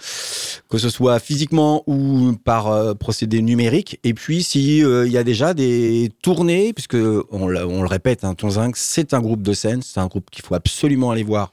que 0.69 0.77
ce 0.79 0.91
soit 0.91 1.19
physiquement 1.19 1.83
ou 1.87 2.33
par 2.45 2.69
euh, 2.69 2.95
procédé 2.95 3.41
numérique. 3.41 3.99
Et 4.05 4.13
puis, 4.15 4.43
si 4.43 4.85
euh, 4.85 5.07
il 5.07 5.13
y 5.13 5.17
a 5.19 5.25
déjà 5.25 5.55
des 5.55 6.11
tournées, 6.23 6.73
puisque 6.75 6.97
on, 7.31 7.47
le 7.49 7.87
répète, 7.87 8.25
hein, 8.25 8.35
Tonzinc, 8.35 8.77
c'est 8.77 9.15
un 9.15 9.21
groupe 9.21 9.43
de 9.43 9.53
scène, 9.55 9.81
c'est 9.83 10.01
un 10.01 10.07
groupe 10.07 10.29
qu'il 10.31 10.45
faut 10.45 10.55
absolument 10.55 11.11
aller 11.11 11.23
voir 11.25 11.53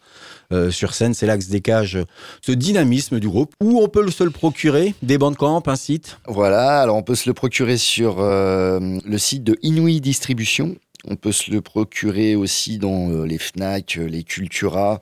euh, 0.51 0.71
sur 0.71 0.93
scène. 0.93 1.13
C'est 1.13 1.25
là 1.27 1.37
que 1.37 1.43
se 1.43 1.51
dégage 1.51 1.99
ce 2.45 2.51
dynamisme 2.51 3.19
du 3.19 3.29
groupe. 3.29 3.53
Où 3.63 3.79
on 3.81 3.87
peut 3.87 4.09
se 4.11 4.23
le 4.23 4.31
procurer 4.31 4.93
Des 5.03 5.17
bandcamps, 5.17 5.63
un 5.65 5.75
site 5.75 6.17
Voilà, 6.27 6.81
alors 6.81 6.95
on 6.97 7.03
peut 7.03 7.15
se 7.15 7.29
le 7.29 7.33
procurer 7.33 7.77
sur 7.77 8.17
euh, 8.19 8.79
le 9.05 9.17
site 9.17 9.43
de 9.43 9.57
Inouï 9.61 10.01
Distribution. 10.01 10.75
On 11.05 11.15
peut 11.15 11.31
se 11.31 11.49
le 11.49 11.61
procurer 11.61 12.35
aussi 12.35 12.77
dans 12.77 13.09
euh, 13.09 13.25
les 13.25 13.37
Fnac, 13.37 13.97
euh, 13.97 14.05
les 14.07 14.23
Cultura. 14.23 15.01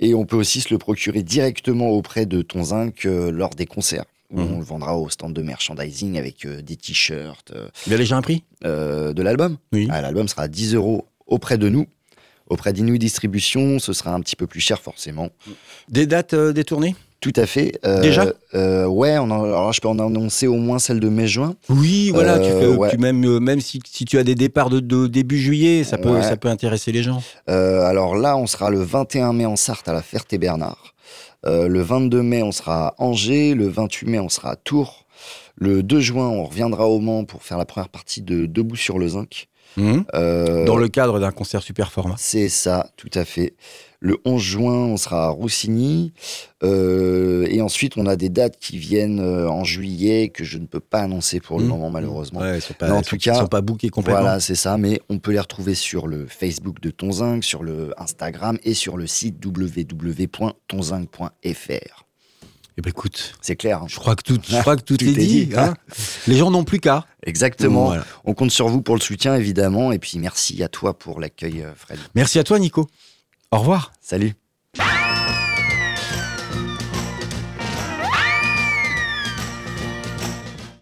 Et 0.00 0.14
on 0.14 0.24
peut 0.24 0.36
aussi 0.36 0.60
se 0.62 0.72
le 0.72 0.78
procurer 0.78 1.22
directement 1.22 1.88
auprès 1.90 2.24
de 2.26 2.40
Tonzinc 2.42 3.04
euh, 3.04 3.30
lors 3.30 3.50
des 3.50 3.66
concerts. 3.66 4.04
Où 4.32 4.40
Mhm. 4.40 4.54
on 4.54 4.58
le 4.58 4.64
vendra 4.64 4.96
au 4.98 5.08
stand 5.08 5.32
de 5.34 5.42
merchandising 5.42 6.18
avec 6.18 6.46
des 6.46 6.74
t-shirts 6.76 7.52
Il 7.86 7.92
y 7.92 7.94
a 7.94 7.98
déjà 7.98 8.16
un 8.16 8.22
prix? 8.22 8.42
euh, 8.64 9.12
de 9.12 9.22
l'album. 9.22 9.56
Oui. 9.72 9.86
Ah, 9.90 10.00
L'album 10.00 10.26
sera 10.26 10.42
à 10.42 10.48
10 10.48 10.74
euros 10.74 11.06
auprès 11.26 11.58
de 11.58 11.68
nous. 11.68 11.86
Auprès 12.48 12.72
d'Inouï 12.72 12.98
Distribution, 12.98 13.78
ce 13.78 13.92
sera 13.92 14.12
un 14.14 14.20
petit 14.20 14.34
peu 14.36 14.46
plus 14.48 14.60
cher 14.60 14.80
forcément. 14.80 15.30
Des 15.88 16.06
dates 16.06 16.34
euh, 16.34 16.52
des 16.52 16.64
tournées? 16.64 16.96
Tout 17.20 17.32
à 17.36 17.46
fait. 17.46 17.78
Euh, 17.84 18.00
Déjà 18.02 18.26
euh, 18.54 18.86
Ouais, 18.86 19.16
on 19.18 19.30
en- 19.30 19.44
alors 19.44 19.72
je 19.72 19.80
peux 19.80 19.88
en 19.88 19.98
annoncer 19.98 20.46
au 20.46 20.56
moins 20.56 20.78
celle 20.78 21.00
de 21.00 21.08
mai-juin. 21.08 21.54
Oui, 21.70 22.10
voilà, 22.12 22.38
tu 22.38 22.44
Euh, 22.50 22.60
fais, 22.60 22.76
ouais. 22.76 22.90
tu 22.90 22.98
même, 22.98 23.24
euh, 23.24 23.40
même 23.40 23.60
si, 23.60 23.80
si 23.90 24.04
tu 24.04 24.18
as 24.18 24.22
des 24.24 24.34
départs 24.34 24.70
de, 24.70 24.80
de 24.80 25.06
début 25.06 25.38
juillet, 25.38 25.82
ça 25.82 25.96
peut, 25.98 26.10
Ouais. 26.10 26.22
ça 26.22 26.36
peut 26.36 26.48
intéresser 26.48 26.92
les 26.92 27.02
gens. 27.02 27.22
Alors 27.46 28.16
là, 28.16 28.36
on 28.36 28.46
sera 28.46 28.70
le 28.70 28.80
21 28.82 29.32
mai 29.32 29.46
en 29.46 29.56
Sarthe 29.56 29.88
à 29.88 29.92
la 29.92 30.02
Ferté-Bernard. 30.02 30.94
Le 31.44 31.80
22 31.80 32.22
mai, 32.22 32.42
on 32.42 32.52
sera 32.52 32.88
à 32.88 32.94
Angers. 32.98 33.54
Le 33.54 33.68
28 33.68 34.06
mai, 34.08 34.18
on 34.18 34.28
sera 34.28 34.50
à 34.52 34.56
Tours. 34.56 35.06
Le 35.56 35.82
2 35.82 36.00
juin, 36.00 36.28
on 36.28 36.44
reviendra 36.44 36.86
au 36.86 36.98
Mans 37.00 37.24
pour 37.24 37.42
faire 37.42 37.56
la 37.56 37.64
première 37.64 37.88
partie 37.88 38.20
de 38.20 38.46
Debout 38.46 38.76
sur 38.76 38.98
le 38.98 39.08
Zinc. 39.08 39.48
Mhm. 39.78 40.04
Euh, 40.14 40.64
Dans 40.64 40.76
le 40.76 40.88
cadre 40.88 41.18
d'un 41.20 41.30
concert 41.32 41.62
super 41.62 41.92
format. 41.92 42.14
C'est 42.18 42.48
ça, 42.48 42.88
tout 42.96 43.10
à 43.14 43.24
fait. 43.24 43.54
Le 44.00 44.18
11 44.24 44.40
juin, 44.42 44.74
on 44.74 44.96
sera 44.96 45.26
à 45.26 45.28
Roussigny. 45.30 46.12
Euh, 46.62 47.46
et 47.50 47.60
ensuite, 47.62 47.96
on 47.96 48.06
a 48.06 48.16
des 48.16 48.28
dates 48.28 48.58
qui 48.58 48.78
viennent 48.78 49.20
euh, 49.20 49.48
en 49.48 49.64
juillet 49.64 50.28
que 50.28 50.44
je 50.44 50.58
ne 50.58 50.66
peux 50.66 50.80
pas 50.80 51.00
annoncer 51.00 51.40
pour 51.40 51.58
le 51.58 51.64
Mhm. 51.64 51.70
moment, 51.70 51.90
malheureusement. 51.90 52.40
Ouais, 52.40 52.58
ils 52.58 52.62
sont 52.62 52.74
pas, 52.74 52.86
Mais 52.86 52.92
en 52.92 53.02
tout 53.02 53.10
sont- 53.10 53.16
cas, 53.16 53.34
ils 53.34 53.38
sont 53.40 53.46
pas 53.46 53.60
bookés 53.62 53.88
complètement. 53.88 54.22
Voilà, 54.22 54.40
c'est 54.40 54.54
ça, 54.54 54.76
mais 54.78 55.00
on 55.08 55.18
peut 55.18 55.32
les 55.32 55.40
retrouver 55.40 55.74
sur 55.74 56.06
le 56.06 56.26
Facebook 56.26 56.80
de 56.80 56.90
Tonzinc, 56.90 57.42
sur 57.42 57.62
le 57.62 57.92
Instagram 58.00 58.58
et 58.64 58.74
sur 58.74 58.96
le 58.96 59.06
site 59.06 59.44
www.tonzinc.fr. 59.44 62.02
Eh 62.78 62.82
ben, 62.82 62.90
écoute, 62.90 63.32
C'est 63.40 63.56
clair. 63.56 63.80
hein 63.82 63.86
je 63.88 63.96
crois 63.96 64.14
que 64.16 64.22
tout, 64.22 64.38
je 64.46 64.56
crois 64.60 64.76
que 64.76 64.82
tout, 64.82 64.98
Tout 64.98 65.06
est 65.06 65.08
est 65.08 65.12
dit. 65.14 65.46
dit. 65.46 65.54
hein. 65.56 65.72
les 66.26 66.36
gens 66.36 66.50
n'ont 66.50 66.64
plus 66.64 66.78
qu'à. 66.78 67.06
Exactement. 67.24 67.86
Voilà. 67.86 68.04
On 68.26 68.34
compte 68.34 68.50
sur 68.50 68.68
vous 68.68 68.82
pour 68.82 68.94
le 68.96 69.00
soutien, 69.00 69.34
évidemment. 69.34 69.92
Et 69.92 69.98
puis 69.98 70.18
merci 70.18 70.62
à 70.62 70.68
toi 70.68 70.98
pour 70.98 71.18
l'accueil, 71.18 71.62
euh, 71.62 71.72
Fred. 71.74 71.98
Merci 72.14 72.38
à 72.38 72.44
toi, 72.44 72.58
Nico. 72.58 72.86
Au 73.52 73.58
revoir. 73.58 73.92
Salut. 74.00 74.34